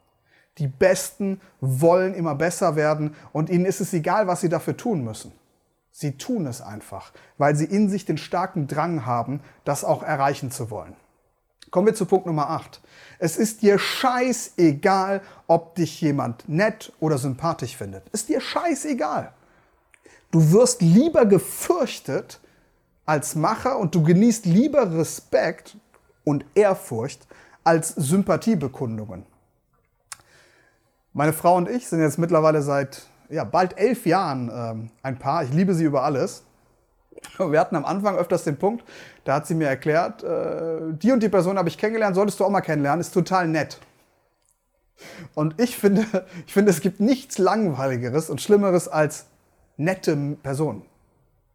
Die 0.57 0.69
Besten 0.69 1.39
wollen 1.61 2.15
immer 2.15 2.35
besser 2.35 2.77
werden 2.77 3.15
und 3.31 3.51
ihnen 3.51 3.67
ist 3.67 3.83
es 3.83 3.93
egal, 3.93 4.27
was 4.27 4.41
sie 4.41 4.49
dafür 4.49 4.79
tun 4.79 5.05
müssen. 5.05 5.31
Sie 5.91 6.17
tun 6.17 6.47
es 6.47 6.63
einfach, 6.63 7.13
weil 7.37 7.57
sie 7.57 7.67
in 7.67 7.91
sich 7.91 8.07
den 8.07 8.17
starken 8.17 8.69
Drang 8.69 9.05
haben, 9.05 9.41
das 9.67 9.85
auch 9.85 10.03
erreichen 10.03 10.51
zu 10.51 10.71
wollen. 10.71 10.97
Kommen 11.71 11.87
wir 11.87 11.95
zu 11.95 12.05
Punkt 12.07 12.27
Nummer 12.27 12.51
8. 12.51 12.81
Es 13.19 13.37
ist 13.37 13.63
dir 13.63 13.79
scheißegal, 13.79 15.23
ob 15.47 15.77
dich 15.77 16.01
jemand 16.01 16.49
nett 16.49 16.93
oder 16.99 17.17
sympathisch 17.17 17.77
findet. 17.77 18.09
Ist 18.09 18.29
dir 18.29 18.41
scheißegal. 18.41 19.33
Du 20.31 20.53
wirst 20.53 20.83
lieber 20.83 21.27
gefürchtet 21.27 22.41
als 23.07 23.35
Macher 23.35 23.79
und 23.79 23.95
du 23.95 24.03
genießt 24.03 24.47
lieber 24.47 24.93
Respekt 24.93 25.77
und 26.25 26.45
Ehrfurcht 26.55 27.27
als 27.63 27.89
Sympathiebekundungen. 27.91 29.27
Meine 31.13 31.33
Frau 31.33 31.57
und 31.57 31.69
ich 31.69 31.89
sind 31.89 32.01
jetzt 32.01 32.19
mittlerweile 32.19 32.63
seit 32.63 33.07
ja, 33.29 33.45
bald 33.45 33.79
elf 33.79 34.07
Jahren 34.07 34.51
ähm, 34.53 34.91
ein 35.03 35.19
Paar. 35.19 35.45
Ich 35.45 35.53
liebe 35.53 35.75
sie 35.75 35.85
über 35.85 36.03
alles. 36.03 36.45
Wir 37.39 37.61
hatten 37.61 37.77
am 37.77 37.85
Anfang 37.85 38.17
öfters 38.17 38.45
den 38.45 38.57
Punkt, 38.57 38.85
da 39.25 39.35
hat 39.37 39.47
sie 39.47 39.55
mir 39.55 39.69
erklärt, 39.69 40.23
äh, 40.23 40.93
die 40.93 41.13
und 41.13 41.23
die 41.23 41.29
Person 41.29 41.59
habe 41.59 41.69
ich 41.69 41.79
kennengelernt, 41.79 42.15
solltest 42.15 42.41
du 42.41 42.45
auch 42.45 42.51
mal 42.51 42.61
kennenlernen, 42.61 43.01
ist 43.01 43.13
total 43.13 43.49
nett. 43.49 43.79
Und 45.35 45.61
ich 45.61 45.77
finde, 45.77 46.07
ich 46.47 46.53
finde, 46.53 46.71
es 46.71 46.81
gibt 46.81 47.01
nichts 47.01 47.39
Langweiligeres 47.39 48.31
und 48.31 48.41
Schlimmeres 48.41 48.89
als 48.89 49.27
nette 49.77 50.17
Personen. 50.43 50.83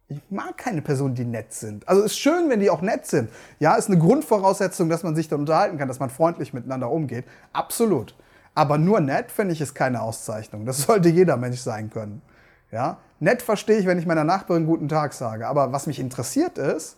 Ich 0.08 0.20
mag 0.30 0.56
keine 0.56 0.82
Personen, 0.82 1.16
die 1.16 1.24
nett 1.24 1.52
sind. 1.52 1.88
Also 1.88 2.02
es 2.02 2.12
ist 2.12 2.18
schön, 2.18 2.48
wenn 2.48 2.60
die 2.60 2.70
auch 2.70 2.80
nett 2.80 3.06
sind. 3.06 3.28
Ja, 3.58 3.74
ist 3.74 3.88
eine 3.88 3.98
Grundvoraussetzung, 3.98 4.88
dass 4.88 5.02
man 5.02 5.16
sich 5.16 5.28
dann 5.28 5.40
unterhalten 5.40 5.78
kann, 5.78 5.88
dass 5.88 5.98
man 5.98 6.10
freundlich 6.10 6.52
miteinander 6.52 6.90
umgeht. 6.90 7.24
Absolut. 7.52 8.14
Aber 8.54 8.78
nur 8.78 9.00
nett 9.00 9.32
finde 9.32 9.52
ich 9.52 9.60
ist 9.60 9.74
keine 9.74 10.02
Auszeichnung. 10.02 10.64
Das 10.64 10.78
sollte 10.86 11.08
jeder 11.08 11.36
Mensch 11.36 11.60
sein 11.60 11.90
können. 11.90 12.22
Ja? 12.70 12.98
Nett 13.20 13.42
verstehe 13.42 13.78
ich, 13.78 13.86
wenn 13.86 13.98
ich 13.98 14.06
meiner 14.06 14.24
Nachbarin 14.24 14.66
guten 14.66 14.88
Tag 14.88 15.12
sage. 15.12 15.46
Aber 15.46 15.72
was 15.72 15.86
mich 15.86 15.98
interessiert 15.98 16.58
ist, 16.58 16.96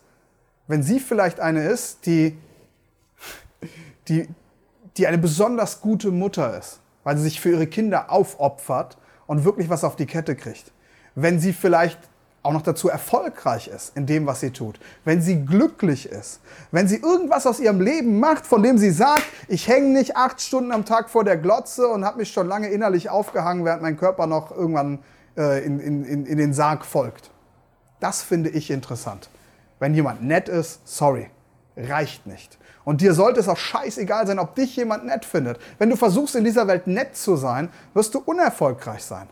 wenn 0.66 0.82
sie 0.82 1.00
vielleicht 1.00 1.40
eine 1.40 1.64
ist, 1.64 2.06
die, 2.06 2.36
die, 4.08 4.28
die 4.96 5.06
eine 5.06 5.18
besonders 5.18 5.80
gute 5.80 6.10
Mutter 6.10 6.58
ist, 6.58 6.80
weil 7.04 7.16
sie 7.16 7.22
sich 7.24 7.40
für 7.40 7.50
ihre 7.50 7.66
Kinder 7.66 8.10
aufopfert 8.10 8.98
und 9.26 9.44
wirklich 9.44 9.70
was 9.70 9.84
auf 9.84 9.96
die 9.96 10.06
Kette 10.06 10.36
kriegt. 10.36 10.72
Wenn 11.14 11.40
sie 11.40 11.52
vielleicht 11.52 11.98
auch 12.42 12.52
noch 12.52 12.62
dazu 12.62 12.88
erfolgreich 12.88 13.68
ist 13.68 13.96
in 13.96 14.06
dem, 14.06 14.26
was 14.26 14.40
sie 14.40 14.52
tut, 14.52 14.78
wenn 15.04 15.20
sie 15.20 15.44
glücklich 15.44 16.06
ist, 16.06 16.40
wenn 16.70 16.86
sie 16.86 16.96
irgendwas 16.96 17.46
aus 17.46 17.60
ihrem 17.60 17.80
Leben 17.80 18.20
macht, 18.20 18.46
von 18.46 18.62
dem 18.62 18.78
sie 18.78 18.90
sagt, 18.90 19.24
ich 19.48 19.68
hänge 19.68 19.88
nicht 19.88 20.16
acht 20.16 20.40
Stunden 20.40 20.72
am 20.72 20.84
Tag 20.84 21.10
vor 21.10 21.24
der 21.24 21.36
Glotze 21.36 21.88
und 21.88 22.04
habe 22.04 22.18
mich 22.18 22.30
schon 22.30 22.46
lange 22.46 22.68
innerlich 22.68 23.10
aufgehangen, 23.10 23.64
während 23.64 23.82
mein 23.82 23.96
Körper 23.96 24.26
noch 24.26 24.50
irgendwann 24.50 25.00
äh, 25.38 25.64
in, 25.64 25.80
in, 25.80 26.26
in 26.26 26.36
den 26.36 26.52
Sarg 26.52 26.84
folgt. 26.84 27.30
Das 28.00 28.22
finde 28.22 28.50
ich 28.50 28.70
interessant. 28.70 29.30
Wenn 29.78 29.94
jemand 29.94 30.22
nett 30.22 30.48
ist, 30.48 30.80
sorry, 30.84 31.30
reicht 31.76 32.26
nicht. 32.26 32.58
Und 32.84 33.00
dir 33.00 33.14
sollte 33.14 33.40
es 33.40 33.48
auch 33.48 33.56
scheißegal 33.56 34.26
sein, 34.26 34.38
ob 34.38 34.54
dich 34.54 34.74
jemand 34.76 35.06
nett 35.06 35.24
findet. 35.24 35.58
Wenn 35.78 35.90
du 35.90 35.96
versuchst, 35.96 36.34
in 36.36 36.44
dieser 36.44 36.66
Welt 36.66 36.86
nett 36.86 37.16
zu 37.16 37.36
sein, 37.36 37.70
wirst 37.94 38.14
du 38.14 38.18
unerfolgreich 38.18 39.04
sein. 39.04 39.28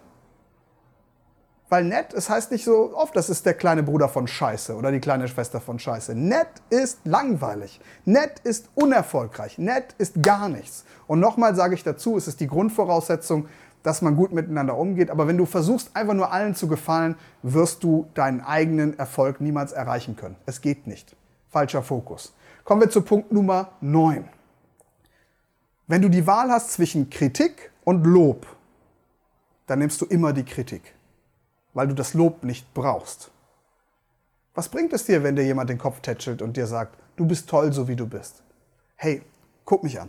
Weil 1.68 1.84
nett, 1.84 2.14
es 2.14 2.30
heißt 2.30 2.52
nicht 2.52 2.64
so 2.64 2.96
oft, 2.96 3.16
das 3.16 3.28
ist 3.28 3.44
der 3.44 3.54
kleine 3.54 3.82
Bruder 3.82 4.08
von 4.08 4.28
Scheiße 4.28 4.76
oder 4.76 4.92
die 4.92 5.00
kleine 5.00 5.26
Schwester 5.26 5.60
von 5.60 5.80
Scheiße. 5.80 6.14
Nett 6.14 6.48
ist 6.70 7.00
langweilig. 7.04 7.80
Nett 8.04 8.38
ist 8.44 8.68
unerfolgreich. 8.74 9.58
Nett 9.58 9.94
ist 9.98 10.22
gar 10.22 10.48
nichts. 10.48 10.84
Und 11.08 11.18
nochmal 11.18 11.56
sage 11.56 11.74
ich 11.74 11.82
dazu, 11.82 12.16
es 12.16 12.28
ist 12.28 12.38
die 12.38 12.46
Grundvoraussetzung, 12.46 13.48
dass 13.82 14.02
man 14.02 14.16
gut 14.16 14.32
miteinander 14.32 14.76
umgeht. 14.76 15.10
Aber 15.10 15.26
wenn 15.26 15.38
du 15.38 15.46
versuchst, 15.46 15.90
einfach 15.94 16.14
nur 16.14 16.32
allen 16.32 16.54
zu 16.54 16.68
gefallen, 16.68 17.16
wirst 17.42 17.82
du 17.82 18.06
deinen 18.14 18.40
eigenen 18.40 18.98
Erfolg 18.98 19.40
niemals 19.40 19.72
erreichen 19.72 20.16
können. 20.16 20.36
Es 20.46 20.60
geht 20.60 20.86
nicht. 20.86 21.16
Falscher 21.50 21.82
Fokus. 21.82 22.32
Kommen 22.64 22.80
wir 22.80 22.90
zu 22.90 23.02
Punkt 23.02 23.32
Nummer 23.32 23.72
9. 23.80 24.28
Wenn 25.86 26.02
du 26.02 26.08
die 26.08 26.26
Wahl 26.26 26.50
hast 26.50 26.72
zwischen 26.72 27.10
Kritik 27.10 27.70
und 27.84 28.04
Lob, 28.04 28.44
dann 29.68 29.78
nimmst 29.78 30.00
du 30.00 30.06
immer 30.06 30.32
die 30.32 30.44
Kritik, 30.44 30.95
weil 31.76 31.88
du 31.88 31.94
das 31.94 32.14
Lob 32.14 32.42
nicht 32.42 32.72
brauchst. 32.72 33.30
Was 34.54 34.70
bringt 34.70 34.94
es 34.94 35.04
dir, 35.04 35.22
wenn 35.22 35.36
dir 35.36 35.44
jemand 35.44 35.68
den 35.68 35.76
Kopf 35.76 36.00
tätschelt 36.00 36.40
und 36.40 36.56
dir 36.56 36.66
sagt, 36.66 36.96
du 37.16 37.26
bist 37.26 37.50
toll, 37.50 37.70
so 37.74 37.86
wie 37.86 37.96
du 37.96 38.06
bist? 38.06 38.42
Hey, 38.94 39.20
guck 39.66 39.82
mich 39.82 40.00
an. 40.00 40.08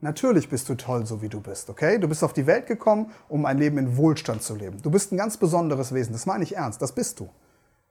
Natürlich 0.00 0.48
bist 0.48 0.68
du 0.68 0.74
toll, 0.74 1.06
so 1.06 1.22
wie 1.22 1.28
du 1.28 1.40
bist, 1.40 1.70
okay? 1.70 1.98
Du 1.98 2.08
bist 2.08 2.24
auf 2.24 2.32
die 2.32 2.48
Welt 2.48 2.66
gekommen, 2.66 3.12
um 3.28 3.46
ein 3.46 3.58
Leben 3.58 3.78
in 3.78 3.96
Wohlstand 3.96 4.42
zu 4.42 4.56
leben. 4.56 4.82
Du 4.82 4.90
bist 4.90 5.12
ein 5.12 5.16
ganz 5.16 5.36
besonderes 5.36 5.94
Wesen, 5.94 6.14
das 6.14 6.26
meine 6.26 6.42
ich 6.42 6.56
ernst, 6.56 6.82
das 6.82 6.90
bist 6.90 7.20
du. 7.20 7.28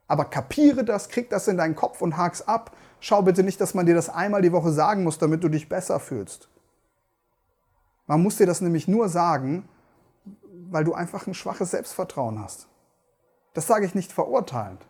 Aber 0.10 0.26
kapiere 0.26 0.84
das, 0.84 1.08
krieg 1.08 1.30
das 1.30 1.48
in 1.48 1.56
deinen 1.56 1.78
Kopf 1.78 2.02
und 2.02 2.18
hak's 2.18 2.42
ab. 2.42 2.76
Schau 3.00 3.22
bitte 3.22 3.42
nicht, 3.42 3.62
dass 3.62 3.74
man 3.74 3.86
dir 3.86 3.96
das 3.96 4.10
einmal 4.10 4.42
die 4.42 4.52
Woche 4.52 4.74
sagen 4.74 5.06
muss, 5.06 5.18
damit 5.18 5.46
du 5.46 5.48
dich 5.48 5.70
besser 5.70 6.02
fühlst. 6.02 6.50
Man 8.06 8.22
muss 8.22 8.36
dir 8.36 8.48
das 8.48 8.60
nämlich 8.60 8.90
nur 8.90 9.08
sagen, 9.08 9.70
weil 10.70 10.84
du 10.84 10.94
einfach 10.94 11.26
ein 11.26 11.34
schwaches 11.34 11.72
Selbstvertrauen 11.72 12.44
hast. 12.44 12.68
Das 13.54 13.68
sage 13.68 13.86
ich 13.86 13.96
nicht 13.96 14.12
verurteilend. 14.12 14.82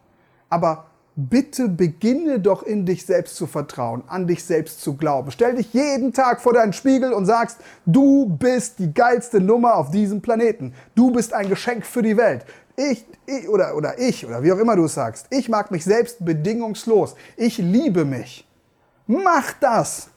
Aber 0.49 0.85
bitte 1.15 1.67
beginne 1.67 2.39
doch 2.39 2.63
in 2.63 2.85
dich 2.85 3.05
selbst 3.05 3.35
zu 3.35 3.47
vertrauen, 3.47 4.03
an 4.07 4.27
dich 4.27 4.43
selbst 4.43 4.81
zu 4.81 4.95
glauben. 4.95 5.31
Stell 5.31 5.55
dich 5.55 5.73
jeden 5.73 6.13
Tag 6.13 6.41
vor 6.41 6.53
deinen 6.53 6.73
Spiegel 6.73 7.13
und 7.13 7.25
sagst, 7.25 7.57
du 7.85 8.27
bist 8.27 8.79
die 8.79 8.93
geilste 8.93 9.39
Nummer 9.39 9.75
auf 9.75 9.91
diesem 9.91 10.21
Planeten. 10.21 10.73
Du 10.95 11.11
bist 11.11 11.33
ein 11.33 11.49
Geschenk 11.49 11.85
für 11.85 12.01
die 12.01 12.17
Welt. 12.17 12.45
Ich, 12.75 13.05
ich 13.25 13.49
oder, 13.49 13.75
oder 13.75 13.99
ich 13.99 14.25
oder 14.25 14.43
wie 14.43 14.51
auch 14.51 14.57
immer 14.57 14.75
du 14.75 14.85
es 14.85 14.93
sagst. 14.93 15.27
Ich 15.29 15.49
mag 15.49 15.71
mich 15.71 15.83
selbst 15.83 16.23
bedingungslos. 16.23 17.15
Ich 17.35 17.57
liebe 17.57 18.05
mich. 18.05 18.47
Mach 19.07 19.53
das. 19.59 20.09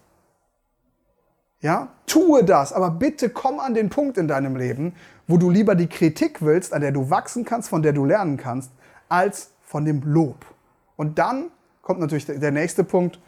Ja, 1.61 1.89
tue 2.07 2.45
das, 2.45 2.75
aber 2.75 2.91
bitte 2.91 3.31
komm 3.31 3.59
an 3.59 3.73
den 3.73 3.89
Punkt 3.89 4.19
in 4.19 4.29
deinem 4.29 4.55
Leben, 4.55 4.95
wo 5.27 5.37
du 5.37 5.51
lieber 5.51 5.75
die 5.75 5.87
Kritik 5.87 6.43
willst, 6.43 6.73
an 6.73 6.83
der 6.83 6.93
du 6.93 7.11
wachsen 7.11 7.45
kannst, 7.45 7.69
von 7.69 7.83
der 7.83 7.93
du 7.93 8.05
lernen 8.05 8.37
kannst, 8.37 8.71
als 9.09 9.51
von 9.63 9.85
dem 9.85 10.03
Lob. 10.03 10.45
Und 10.97 11.19
dann 11.19 11.51
kommt 11.83 12.01
natürlich 12.01 12.27
der 12.27 12.53
nächste 12.53 12.85
Punkt, 12.85 13.19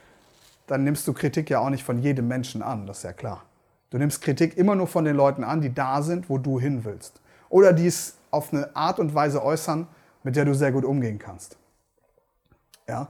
dann 0.67 0.85
nimmst 0.85 1.07
du 1.07 1.13
Kritik 1.13 1.49
ja 1.51 1.61
auch 1.61 1.71
nicht 1.71 1.85
von 1.85 1.99
jedem 2.01 2.29
Menschen 2.29 2.63
an, 2.63 2.87
das 2.87 2.99
ist 2.99 3.05
ja 3.05 3.13
klar. 3.13 3.45
Du 3.91 3.99
nimmst 3.99 4.21
Kritik 4.21 4.57
immer 4.57 4.75
nur 4.75 4.89
von 4.89 5.05
den 5.05 5.17
Leuten 5.17 5.45
an, 5.45 5.61
die 5.61 5.73
da 5.73 6.03
sind, 6.03 6.29
wo 6.29 6.39
du 6.39 6.59
hin 6.59 6.85
willst. 6.85 7.21
Oder 7.49 7.73
die 7.73 7.87
es 7.87 8.17
auf 8.31 8.53
eine 8.53 8.75
Art 8.75 8.99
und 8.99 9.15
Weise 9.15 9.45
äußern, 9.45 9.87
mit 10.25 10.35
der 10.35 10.45
du 10.45 10.55
sehr 10.55 10.73
gut 10.73 10.85
umgehen 10.85 11.19
kannst. 11.19 11.57
Ja? 12.89 13.09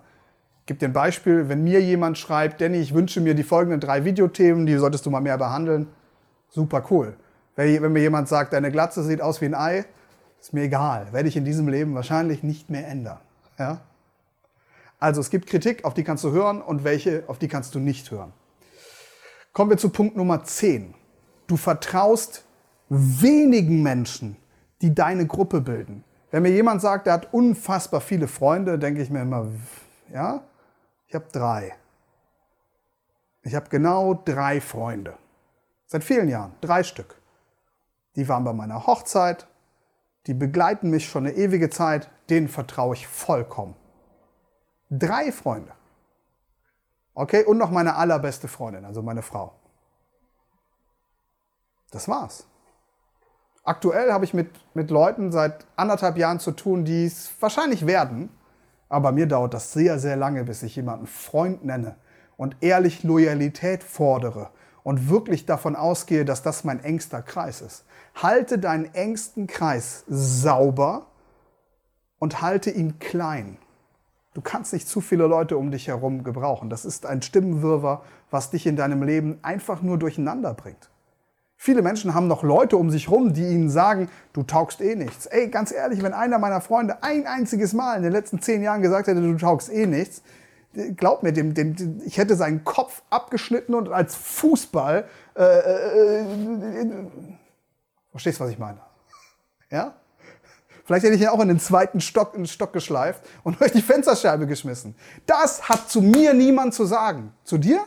Gebe 0.66 0.78
dir 0.78 0.88
ein 0.88 0.92
Beispiel, 0.92 1.48
wenn 1.48 1.64
mir 1.64 1.80
jemand 1.80 2.18
schreibt, 2.18 2.60
Danny, 2.60 2.78
ich 2.78 2.92
wünsche 2.92 3.20
mir 3.20 3.34
die 3.34 3.42
folgenden 3.42 3.80
drei 3.80 4.04
Videothemen, 4.04 4.66
die 4.66 4.76
solltest 4.76 5.06
du 5.06 5.10
mal 5.10 5.20
mehr 5.20 5.38
behandeln, 5.38 5.88
super 6.48 6.84
cool. 6.90 7.16
Wenn 7.56 7.92
mir 7.92 8.00
jemand 8.00 8.28
sagt, 8.28 8.52
deine 8.52 8.70
Glatze 8.70 9.02
sieht 9.02 9.20
aus 9.20 9.40
wie 9.40 9.46
ein 9.46 9.54
Ei, 9.54 9.84
ist 10.40 10.52
mir 10.52 10.64
egal, 10.64 11.12
werde 11.12 11.28
ich 11.28 11.36
in 11.36 11.44
diesem 11.44 11.68
Leben 11.68 11.94
wahrscheinlich 11.94 12.42
nicht 12.42 12.70
mehr 12.70 12.86
ändern. 12.86 13.18
Ja? 13.58 13.80
Also 15.00 15.20
es 15.20 15.30
gibt 15.30 15.46
Kritik, 15.46 15.84
auf 15.84 15.94
die 15.94 16.04
kannst 16.04 16.22
du 16.22 16.30
hören 16.30 16.60
und 16.60 16.84
welche, 16.84 17.24
auf 17.26 17.38
die 17.38 17.48
kannst 17.48 17.74
du 17.74 17.80
nicht 17.80 18.10
hören. 18.10 18.32
Kommen 19.52 19.70
wir 19.70 19.78
zu 19.78 19.88
Punkt 19.88 20.16
Nummer 20.16 20.44
10. 20.44 20.94
Du 21.46 21.56
vertraust 21.56 22.44
wenigen 22.88 23.82
Menschen, 23.82 24.36
die 24.82 24.94
deine 24.94 25.26
Gruppe 25.26 25.62
bilden. 25.62 26.04
Wenn 26.30 26.42
mir 26.42 26.50
jemand 26.50 26.82
sagt, 26.82 27.06
er 27.06 27.14
hat 27.14 27.32
unfassbar 27.32 28.02
viele 28.02 28.28
Freunde, 28.28 28.78
denke 28.78 29.00
ich 29.00 29.08
mir 29.08 29.22
immer, 29.22 29.48
ja, 30.12 30.42
ich 31.08 31.14
habe 31.14 31.26
drei. 31.32 31.74
Ich 33.42 33.54
habe 33.54 33.70
genau 33.70 34.12
drei 34.12 34.60
Freunde. 34.60 35.14
Seit 35.86 36.04
vielen 36.04 36.28
Jahren, 36.28 36.52
drei 36.60 36.82
Stück. 36.82 37.16
Die 38.16 38.28
waren 38.28 38.44
bei 38.44 38.52
meiner 38.52 38.86
Hochzeit, 38.86 39.46
die 40.26 40.34
begleiten 40.34 40.90
mich 40.90 41.08
schon 41.08 41.26
eine 41.26 41.36
ewige 41.36 41.70
Zeit, 41.70 42.10
denen 42.28 42.48
vertraue 42.48 42.94
ich 42.94 43.06
vollkommen. 43.06 43.76
Drei 44.90 45.30
Freunde. 45.30 45.72
Okay, 47.14 47.44
und 47.44 47.58
noch 47.58 47.70
meine 47.70 47.96
allerbeste 47.96 48.48
Freundin, 48.48 48.84
also 48.84 49.02
meine 49.02 49.22
Frau. 49.22 49.54
Das 51.90 52.08
war's. 52.08 52.46
Aktuell 53.62 54.12
habe 54.12 54.24
ich 54.24 54.34
mit, 54.34 54.50
mit 54.74 54.90
Leuten 54.90 55.32
seit 55.32 55.66
anderthalb 55.76 56.16
Jahren 56.16 56.40
zu 56.40 56.52
tun, 56.52 56.84
die 56.84 57.06
es 57.06 57.30
wahrscheinlich 57.40 57.86
werden. 57.86 58.30
Aber 58.88 59.12
mir 59.12 59.26
dauert 59.26 59.54
das 59.54 59.72
sehr, 59.72 59.98
sehr 59.98 60.16
lange, 60.16 60.44
bis 60.44 60.62
ich 60.62 60.76
jemanden 60.76 61.06
Freund 61.06 61.64
nenne 61.64 61.96
und 62.36 62.56
ehrlich 62.60 63.02
Loyalität 63.02 63.82
fordere 63.82 64.50
und 64.86 65.10
wirklich 65.10 65.46
davon 65.46 65.74
ausgehe, 65.74 66.24
dass 66.24 66.44
das 66.44 66.62
mein 66.62 66.78
engster 66.78 67.20
Kreis 67.20 67.60
ist. 67.60 67.84
Halte 68.14 68.56
deinen 68.56 68.94
engsten 68.94 69.48
Kreis 69.48 70.04
sauber 70.06 71.06
und 72.20 72.40
halte 72.40 72.70
ihn 72.70 73.00
klein. 73.00 73.58
Du 74.32 74.42
kannst 74.42 74.72
nicht 74.72 74.86
zu 74.86 75.00
viele 75.00 75.26
Leute 75.26 75.58
um 75.58 75.72
dich 75.72 75.88
herum 75.88 76.22
gebrauchen. 76.22 76.70
Das 76.70 76.84
ist 76.84 77.04
ein 77.04 77.20
Stimmenwirrwarr, 77.20 78.04
was 78.30 78.50
dich 78.50 78.64
in 78.64 78.76
deinem 78.76 79.02
Leben 79.02 79.40
einfach 79.42 79.82
nur 79.82 79.98
durcheinander 79.98 80.54
bringt. 80.54 80.88
Viele 81.56 81.82
Menschen 81.82 82.14
haben 82.14 82.28
noch 82.28 82.44
Leute 82.44 82.76
um 82.76 82.88
sich 82.88 83.08
herum, 83.08 83.32
die 83.32 83.42
ihnen 83.42 83.70
sagen, 83.70 84.08
du 84.34 84.44
taugst 84.44 84.80
eh 84.80 84.94
nichts. 84.94 85.26
Ey, 85.26 85.48
ganz 85.48 85.72
ehrlich, 85.72 86.00
wenn 86.04 86.14
einer 86.14 86.38
meiner 86.38 86.60
Freunde 86.60 87.02
ein 87.02 87.26
einziges 87.26 87.72
Mal 87.72 87.96
in 87.96 88.04
den 88.04 88.12
letzten 88.12 88.40
zehn 88.40 88.62
Jahren 88.62 88.82
gesagt 88.82 89.08
hätte, 89.08 89.20
du 89.20 89.36
taugst 89.36 89.68
eh 89.68 89.86
nichts, 89.86 90.22
glaub 90.96 91.22
mir, 91.22 91.32
dem, 91.32 91.54
dem, 91.54 92.00
ich 92.04 92.18
hätte 92.18 92.36
seinen 92.36 92.64
Kopf 92.64 93.02
abgeschnitten 93.10 93.74
und 93.74 93.88
als 93.88 94.14
Fußball, 94.14 95.08
äh, 95.34 95.42
äh, 95.42 96.20
äh, 96.20 97.06
verstehst 98.10 98.40
du, 98.40 98.44
was 98.44 98.50
ich 98.50 98.58
meine? 98.58 98.80
Ja? 99.70 99.94
Vielleicht 100.84 101.04
hätte 101.04 101.14
ich 101.14 101.22
ihn 101.22 101.28
auch 101.28 101.40
in 101.40 101.48
den 101.48 101.58
zweiten 101.58 102.00
Stock, 102.00 102.34
in 102.34 102.42
den 102.42 102.46
Stock 102.46 102.72
geschleift 102.72 103.22
und 103.42 103.60
durch 103.60 103.72
die 103.72 103.82
Fensterscheibe 103.82 104.46
geschmissen. 104.46 104.94
Das 105.26 105.68
hat 105.68 105.90
zu 105.90 106.00
mir 106.00 106.32
niemand 106.32 106.74
zu 106.74 106.84
sagen. 106.84 107.32
Zu 107.42 107.58
dir? 107.58 107.84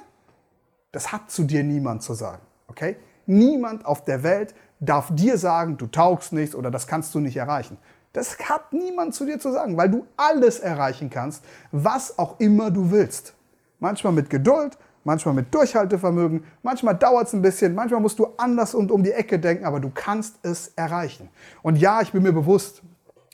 Das 0.91 1.11
hat 1.11 1.31
zu 1.31 1.43
dir 1.43 1.63
niemand 1.63 2.03
zu 2.03 2.13
sagen. 2.13 2.41
Okay? 2.67 2.97
Niemand 3.25 3.85
auf 3.85 4.03
der 4.03 4.23
Welt 4.23 4.53
darf 4.79 5.15
dir 5.15 5.37
sagen, 5.37 5.77
du 5.77 5.87
taugst 5.87 6.33
nichts 6.33 6.55
oder 6.55 6.71
das 6.71 6.87
kannst 6.87 7.13
du 7.15 7.19
nicht 7.19 7.37
erreichen. 7.37 7.77
Das 8.13 8.37
hat 8.39 8.73
niemand 8.73 9.13
zu 9.13 9.25
dir 9.25 9.39
zu 9.39 9.51
sagen, 9.51 9.77
weil 9.77 9.89
du 9.89 10.05
alles 10.17 10.59
erreichen 10.59 11.09
kannst, 11.09 11.43
was 11.71 12.17
auch 12.17 12.39
immer 12.39 12.71
du 12.71 12.89
willst. 12.89 13.33
Manchmal 13.79 14.13
mit 14.13 14.29
Geduld, 14.29 14.77
manchmal 15.03 15.35
mit 15.35 15.53
Durchhaltevermögen, 15.53 16.43
manchmal 16.63 16.95
dauert 16.95 17.27
es 17.27 17.33
ein 17.33 17.41
bisschen, 17.41 17.75
manchmal 17.75 18.01
musst 18.01 18.19
du 18.19 18.27
anders 18.37 18.73
und 18.73 18.91
um 18.91 19.03
die 19.03 19.11
Ecke 19.11 19.39
denken, 19.39 19.65
aber 19.65 19.79
du 19.79 19.91
kannst 19.93 20.39
es 20.41 20.69
erreichen. 20.75 21.29
Und 21.61 21.77
ja, 21.77 22.01
ich 22.01 22.11
bin 22.11 22.23
mir 22.23 22.33
bewusst, 22.33 22.81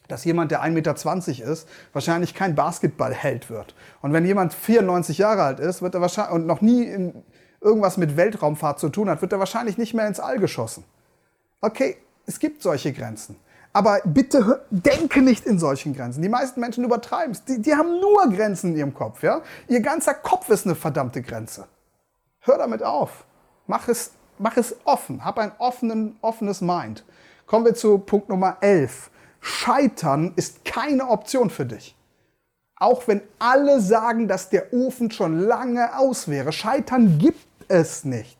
dass 0.07 0.23
jemand, 0.25 0.51
der 0.51 0.61
1,20 0.63 0.69
Meter 0.71 1.51
ist, 1.51 1.67
wahrscheinlich 1.93 2.33
kein 2.33 2.53
Basketballheld 2.53 3.49
wird. 3.49 3.75
Und 4.01 4.13
wenn 4.13 4.25
jemand 4.25 4.53
94 4.53 5.17
Jahre 5.17 5.43
alt 5.43 5.59
ist 5.59 5.81
wird 5.81 5.95
er 5.95 6.01
wahrscheinlich, 6.01 6.35
und 6.35 6.45
noch 6.45 6.61
nie 6.61 6.83
in 6.83 7.23
irgendwas 7.61 7.97
mit 7.97 8.15
Weltraumfahrt 8.15 8.79
zu 8.79 8.89
tun 8.89 9.09
hat, 9.09 9.21
wird 9.21 9.31
er 9.31 9.39
wahrscheinlich 9.39 9.77
nicht 9.77 9.93
mehr 9.93 10.07
ins 10.07 10.19
All 10.19 10.37
geschossen. 10.37 10.83
Okay, 11.61 11.97
es 12.27 12.39
gibt 12.39 12.61
solche 12.61 12.93
Grenzen. 12.93 13.37
Aber 13.75 13.99
bitte 14.05 14.63
denke 14.69 15.21
nicht 15.21 15.45
in 15.45 15.59
solchen 15.59 15.93
Grenzen. 15.93 16.21
Die 16.21 16.29
meisten 16.29 16.61
Menschen 16.61 16.85
übertreiben 16.85 17.33
es. 17.33 17.43
Die, 17.43 17.61
die 17.61 17.75
haben 17.75 17.99
nur 17.99 18.33
Grenzen 18.33 18.71
in 18.71 18.77
ihrem 18.77 18.93
Kopf. 18.93 19.21
Ja? 19.21 19.41
Ihr 19.67 19.81
ganzer 19.81 20.13
Kopf 20.13 20.47
ist 20.47 20.65
eine 20.65 20.75
verdammte 20.75 21.21
Grenze. 21.21 21.67
Hör 22.39 22.57
damit 22.57 22.81
auf. 22.81 23.25
Mach 23.67 23.89
es, 23.89 24.11
mach 24.37 24.55
es 24.55 24.77
offen. 24.85 25.25
Hab 25.25 25.37
ein 25.39 25.51
offenen, 25.57 26.15
offenes 26.21 26.61
Mind. 26.61 27.03
Kommen 27.47 27.65
wir 27.65 27.75
zu 27.75 27.97
Punkt 27.97 28.29
Nummer 28.29 28.55
11. 28.61 29.11
Scheitern 29.41 30.31
ist 30.37 30.63
keine 30.63 31.09
Option 31.09 31.49
für 31.49 31.65
dich. 31.65 31.97
Auch 32.77 33.09
wenn 33.09 33.19
alle 33.39 33.81
sagen, 33.81 34.29
dass 34.29 34.49
der 34.49 34.71
Ofen 34.71 35.11
schon 35.11 35.37
lange 35.37 35.99
aus 35.99 36.29
wäre. 36.29 36.53
Scheitern 36.53 37.17
gibt 37.17 37.45
es 37.67 38.05
nicht. 38.05 38.37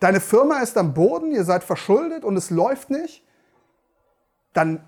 Deine 0.00 0.20
Firma 0.20 0.60
ist 0.60 0.78
am 0.78 0.94
Boden, 0.94 1.32
ihr 1.32 1.44
seid 1.44 1.64
verschuldet 1.64 2.24
und 2.24 2.38
es 2.38 2.48
läuft 2.48 2.88
nicht. 2.88 3.22
Dann 4.52 4.80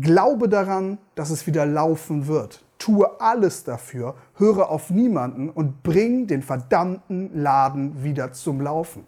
glaube 0.00 0.48
daran, 0.48 0.98
dass 1.14 1.30
es 1.30 1.46
wieder 1.46 1.66
laufen 1.66 2.26
wird. 2.26 2.64
Tue 2.78 3.20
alles 3.20 3.64
dafür, 3.64 4.14
höre 4.36 4.70
auf 4.70 4.90
niemanden 4.90 5.50
und 5.50 5.82
bring 5.82 6.26
den 6.26 6.42
verdammten 6.42 7.34
Laden 7.34 8.02
wieder 8.02 8.32
zum 8.32 8.60
Laufen. 8.60 9.06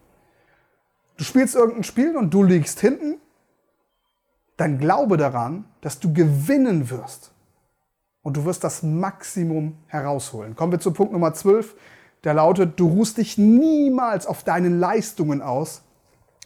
Du 1.17 1.25
spielst 1.25 1.55
irgendein 1.55 1.85
Spiel 1.85 2.17
und 2.17 2.35
du 2.35 2.43
liegst 2.43 2.81
hinten 2.81 3.21
dann 4.63 4.79
glaube 4.79 5.17
daran, 5.17 5.65
dass 5.81 5.99
du 5.99 6.13
gewinnen 6.13 6.89
wirst. 6.91 7.33
Und 8.23 8.37
du 8.37 8.45
wirst 8.45 8.63
das 8.63 8.83
Maximum 8.83 9.77
herausholen. 9.87 10.55
Kommen 10.55 10.73
wir 10.73 10.79
zu 10.79 10.93
Punkt 10.93 11.13
Nummer 11.13 11.35
12. 11.35 11.75
Der 12.23 12.35
lautet, 12.35 12.79
du 12.79 12.87
ruhst 12.87 13.19
dich 13.19 13.37
niemals 13.39 14.27
auf 14.27 14.45
deinen 14.45 14.79
Leistungen 14.79 15.43
aus, 15.43 15.83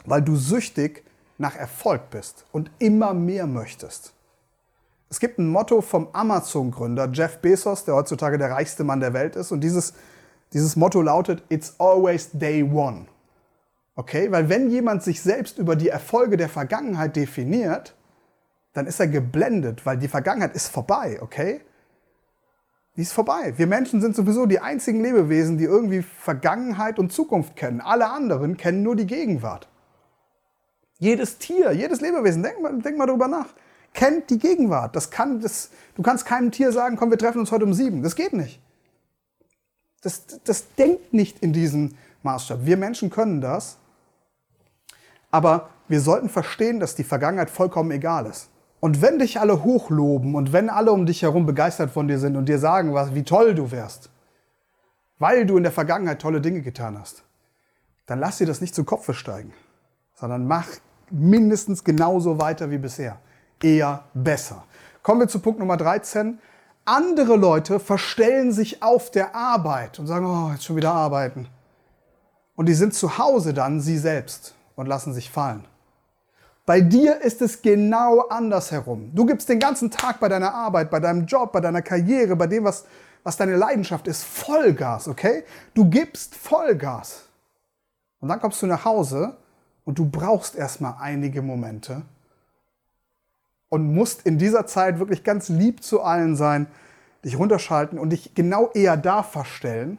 weil 0.06 0.22
du 0.22 0.36
süchtig 0.36 1.04
nach 1.38 1.56
Erfolg 1.56 2.10
bist 2.10 2.44
und 2.52 2.70
immer 2.78 3.14
mehr 3.14 3.46
möchtest. 3.46 4.12
Es 5.08 5.20
gibt 5.20 5.38
ein 5.38 5.48
Motto 5.48 5.82
vom 5.82 6.08
Amazon-Gründer 6.12 7.10
Jeff 7.12 7.38
Bezos, 7.38 7.84
der 7.84 7.94
heutzutage 7.94 8.38
der 8.38 8.50
reichste 8.50 8.82
Mann 8.82 9.00
der 9.00 9.12
Welt 9.12 9.36
ist. 9.36 9.52
Und 9.52 9.60
dieses, 9.60 9.94
dieses 10.52 10.74
Motto 10.74 11.00
lautet, 11.00 11.42
It's 11.48 11.74
always 11.78 12.30
day 12.32 12.62
one. 12.62 13.06
Okay, 13.94 14.30
weil 14.30 14.48
wenn 14.48 14.68
jemand 14.68 15.02
sich 15.02 15.22
selbst 15.22 15.58
über 15.58 15.76
die 15.76 15.88
Erfolge 15.88 16.36
der 16.36 16.48
Vergangenheit 16.48 17.16
definiert, 17.16 17.94
dann 18.72 18.86
ist 18.86 19.00
er 19.00 19.08
geblendet, 19.08 19.86
weil 19.86 19.96
die 19.96 20.08
Vergangenheit 20.08 20.54
ist 20.54 20.68
vorbei, 20.68 21.18
okay? 21.22 21.62
Die 22.96 23.02
ist 23.02 23.12
vorbei. 23.12 23.54
Wir 23.56 23.66
Menschen 23.66 24.00
sind 24.00 24.16
sowieso 24.16 24.46
die 24.46 24.60
einzigen 24.60 25.02
Lebewesen, 25.02 25.56
die 25.56 25.64
irgendwie 25.64 26.02
Vergangenheit 26.02 26.98
und 26.98 27.12
Zukunft 27.12 27.56
kennen. 27.56 27.80
Alle 27.80 28.10
anderen 28.10 28.56
kennen 28.56 28.82
nur 28.82 28.96
die 28.96 29.06
Gegenwart. 29.06 29.68
Jedes 30.98 31.38
Tier, 31.38 31.72
jedes 31.72 32.00
Lebewesen, 32.00 32.42
denk 32.42 32.60
mal, 32.60 32.78
denk 32.78 32.96
mal 32.96 33.06
darüber 33.06 33.28
nach, 33.28 33.48
kennt 33.92 34.30
die 34.30 34.38
Gegenwart. 34.38 34.96
Das 34.96 35.10
kann, 35.10 35.40
das, 35.40 35.70
du 35.94 36.02
kannst 36.02 36.24
keinem 36.24 36.50
Tier 36.50 36.72
sagen, 36.72 36.96
komm, 36.96 37.10
wir 37.10 37.18
treffen 37.18 37.38
uns 37.40 37.52
heute 37.52 37.64
um 37.64 37.74
sieben. 37.74 38.02
Das 38.02 38.16
geht 38.16 38.32
nicht. 38.32 38.60
Das, 40.02 40.24
das 40.44 40.74
denkt 40.74 41.12
nicht 41.12 41.40
in 41.40 41.52
diesem 41.52 41.94
Maßstab. 42.22 42.64
Wir 42.64 42.76
Menschen 42.76 43.10
können 43.10 43.40
das, 43.40 43.78
aber 45.30 45.70
wir 45.88 46.00
sollten 46.00 46.28
verstehen, 46.28 46.80
dass 46.80 46.94
die 46.94 47.04
Vergangenheit 47.04 47.50
vollkommen 47.50 47.90
egal 47.90 48.26
ist. 48.26 48.48
Und 48.80 49.02
wenn 49.02 49.18
dich 49.18 49.40
alle 49.40 49.64
hochloben 49.64 50.34
und 50.34 50.52
wenn 50.52 50.68
alle 50.68 50.92
um 50.92 51.06
dich 51.06 51.22
herum 51.22 51.46
begeistert 51.46 51.90
von 51.90 52.08
dir 52.08 52.18
sind 52.18 52.36
und 52.36 52.48
dir 52.48 52.58
sagen, 52.58 52.94
was, 52.94 53.14
wie 53.14 53.22
toll 53.22 53.54
du 53.54 53.70
wärst, 53.70 54.10
weil 55.18 55.46
du 55.46 55.56
in 55.56 55.62
der 55.62 55.72
Vergangenheit 55.72 56.20
tolle 56.20 56.40
Dinge 56.40 56.60
getan 56.60 56.98
hast, 56.98 57.24
dann 58.06 58.20
lass 58.20 58.38
dir 58.38 58.46
das 58.46 58.60
nicht 58.60 58.74
zu 58.74 58.84
Kopfe 58.84 59.14
steigen, 59.14 59.52
sondern 60.16 60.46
mach 60.46 60.66
mindestens 61.10 61.84
genauso 61.84 62.40
weiter 62.40 62.70
wie 62.70 62.78
bisher. 62.78 63.18
Eher 63.62 64.04
besser. 64.14 64.64
Kommen 65.02 65.20
wir 65.20 65.28
zu 65.28 65.38
Punkt 65.38 65.60
Nummer 65.60 65.76
13. 65.76 66.38
Andere 66.84 67.36
Leute 67.36 67.78
verstellen 67.78 68.52
sich 68.52 68.82
auf 68.82 69.10
der 69.10 69.34
Arbeit 69.34 69.98
und 69.98 70.06
sagen, 70.06 70.26
oh, 70.26 70.52
jetzt 70.52 70.64
schon 70.64 70.76
wieder 70.76 70.92
arbeiten. 70.92 71.48
Und 72.54 72.66
die 72.66 72.74
sind 72.74 72.94
zu 72.94 73.18
Hause 73.18 73.52
dann 73.52 73.80
sie 73.80 73.98
selbst 73.98 74.54
und 74.74 74.86
lassen 74.86 75.12
sich 75.12 75.30
fallen. 75.30 75.64
Bei 76.64 76.80
dir 76.80 77.20
ist 77.20 77.42
es 77.42 77.62
genau 77.62 78.22
andersherum. 78.28 79.12
Du 79.14 79.24
gibst 79.26 79.48
den 79.48 79.60
ganzen 79.60 79.90
Tag 79.90 80.18
bei 80.18 80.28
deiner 80.28 80.52
Arbeit, 80.52 80.90
bei 80.90 80.98
deinem 80.98 81.26
Job, 81.26 81.52
bei 81.52 81.60
deiner 81.60 81.82
Karriere, 81.82 82.34
bei 82.34 82.46
dem, 82.46 82.64
was, 82.64 82.84
was 83.22 83.36
deine 83.36 83.56
Leidenschaft 83.56 84.08
ist, 84.08 84.24
Vollgas, 84.24 85.06
okay? 85.06 85.44
Du 85.74 85.88
gibst 85.88 86.34
Vollgas. 86.34 87.24
Und 88.20 88.28
dann 88.28 88.40
kommst 88.40 88.62
du 88.62 88.66
nach 88.66 88.84
Hause 88.84 89.36
und 89.86 89.98
du 89.98 90.04
brauchst 90.04 90.56
erstmal 90.56 90.96
einige 91.00 91.40
Momente 91.40 92.02
und 93.70 93.94
musst 93.94 94.26
in 94.26 94.36
dieser 94.36 94.66
Zeit 94.66 94.98
wirklich 94.98 95.24
ganz 95.24 95.48
lieb 95.48 95.82
zu 95.82 96.02
allen 96.02 96.36
sein, 96.36 96.66
dich 97.24 97.38
runterschalten 97.38 97.98
und 97.98 98.10
dich 98.10 98.34
genau 98.34 98.70
eher 98.74 98.96
da 98.96 99.22
verstellen, 99.22 99.96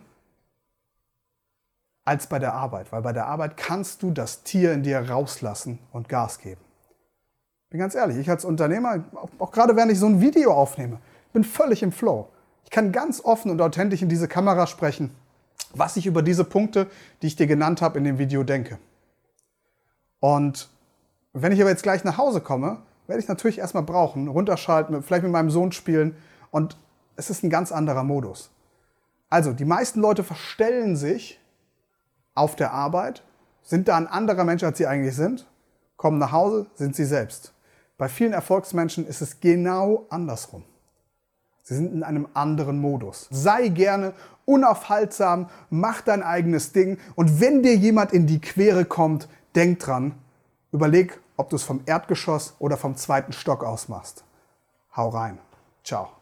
als 2.06 2.28
bei 2.28 2.38
der 2.38 2.54
Arbeit, 2.54 2.92
weil 2.92 3.02
bei 3.02 3.12
der 3.12 3.26
Arbeit 3.26 3.58
kannst 3.58 4.04
du 4.04 4.12
das 4.12 4.44
Tier 4.44 4.72
in 4.72 4.84
dir 4.84 5.10
rauslassen 5.10 5.80
und 5.92 6.08
Gas 6.08 6.40
geben. 6.40 6.62
Bin 7.70 7.80
ganz 7.80 7.96
ehrlich, 7.96 8.18
ich 8.18 8.30
als 8.30 8.46
Unternehmer, 8.46 9.04
auch, 9.16 9.30
auch 9.40 9.52
gerade 9.52 9.76
während 9.76 9.92
ich 9.92 10.00
so 10.00 10.06
ein 10.06 10.22
Video 10.22 10.54
aufnehme, 10.54 11.00
bin 11.34 11.44
völlig 11.44 11.84
im 11.84 11.92
Flow. 11.92 12.30
Ich 12.64 12.72
kann 12.72 12.92
ganz 12.92 13.24
offen 13.24 13.52
und 13.52 13.62
authentisch 13.62 14.02
in 14.02 14.10
diese 14.10 14.28
Kamera 14.28 14.68
sprechen, 14.68 15.12
was 15.74 15.98
ich 15.98 16.06
über 16.06 16.22
diese 16.22 16.46
Punkte, 16.46 16.88
die 17.22 17.28
ich 17.28 17.36
dir 17.36 17.48
genannt 17.48 17.82
habe, 17.82 17.98
in 17.98 18.06
dem 18.06 18.18
Video 18.18 18.44
denke. 18.44 18.80
Und 20.20 20.70
wenn 21.34 21.52
ich 21.52 21.62
aber 21.62 21.70
jetzt 21.70 21.84
gleich 21.84 22.04
nach 22.04 22.18
Hause 22.18 22.42
komme, 22.42 22.80
werde 23.08 23.22
ich 23.22 23.28
natürlich 23.28 23.60
erstmal 23.60 23.84
brauchen, 23.84 24.28
runterschalten, 24.28 25.02
vielleicht 25.04 25.24
mit 25.24 25.32
meinem 25.32 25.50
Sohn 25.50 25.72
spielen 25.72 26.16
und 26.52 26.78
es 27.16 27.30
ist 27.30 27.44
ein 27.44 27.50
ganz 27.50 27.72
anderer 27.72 28.04
Modus. 28.04 28.52
Also, 29.30 29.54
die 29.54 29.66
meisten 29.66 30.00
Leute 30.00 30.24
verstellen 30.24 30.96
sich 30.96 31.40
auf 32.34 32.56
der 32.56 32.72
Arbeit, 32.72 33.24
sind 33.64 33.88
da 33.88 33.98
ein 33.98 34.08
anderer 34.08 34.44
Mensch, 34.44 34.64
als 34.64 34.78
sie 34.78 34.88
eigentlich 34.88 35.16
sind, 35.16 35.48
kommen 35.98 36.18
nach 36.18 36.32
Hause, 36.32 36.68
sind 36.76 36.96
sie 36.96 37.06
selbst. 37.06 37.54
Bei 37.98 38.08
vielen 38.08 38.34
Erfolgsmenschen 38.34 39.08
ist 39.08 39.22
es 39.22 39.40
genau 39.40 40.06
andersrum. 40.10 40.64
Sie 41.64 41.76
sind 41.76 41.92
in 41.92 42.04
einem 42.04 42.28
anderen 42.34 42.80
Modus. 42.80 43.28
Sei 43.30 43.68
gerne 43.68 44.14
unaufhaltsam, 44.46 45.50
mach 45.70 46.02
dein 46.02 46.24
eigenes 46.24 46.72
Ding 46.72 46.98
und 47.16 47.42
wenn 47.42 47.64
dir 47.64 47.76
jemand 47.76 48.14
in 48.14 48.28
die 48.28 48.40
Quere 48.40 48.86
kommt, 48.86 49.28
denk 49.58 49.80
dran, 49.80 50.14
überleg, 50.72 51.20
ob 51.36 51.50
du 51.50 51.56
es 51.56 51.64
vom 51.64 51.82
Erdgeschoss 51.86 52.56
oder 52.60 52.78
vom 52.78 52.96
zweiten 52.96 53.34
Stock 53.34 53.64
aus 53.64 53.90
machst. 53.90 54.24
Hau 54.96 55.10
rein. 55.10 55.40
Ciao. 55.84 56.17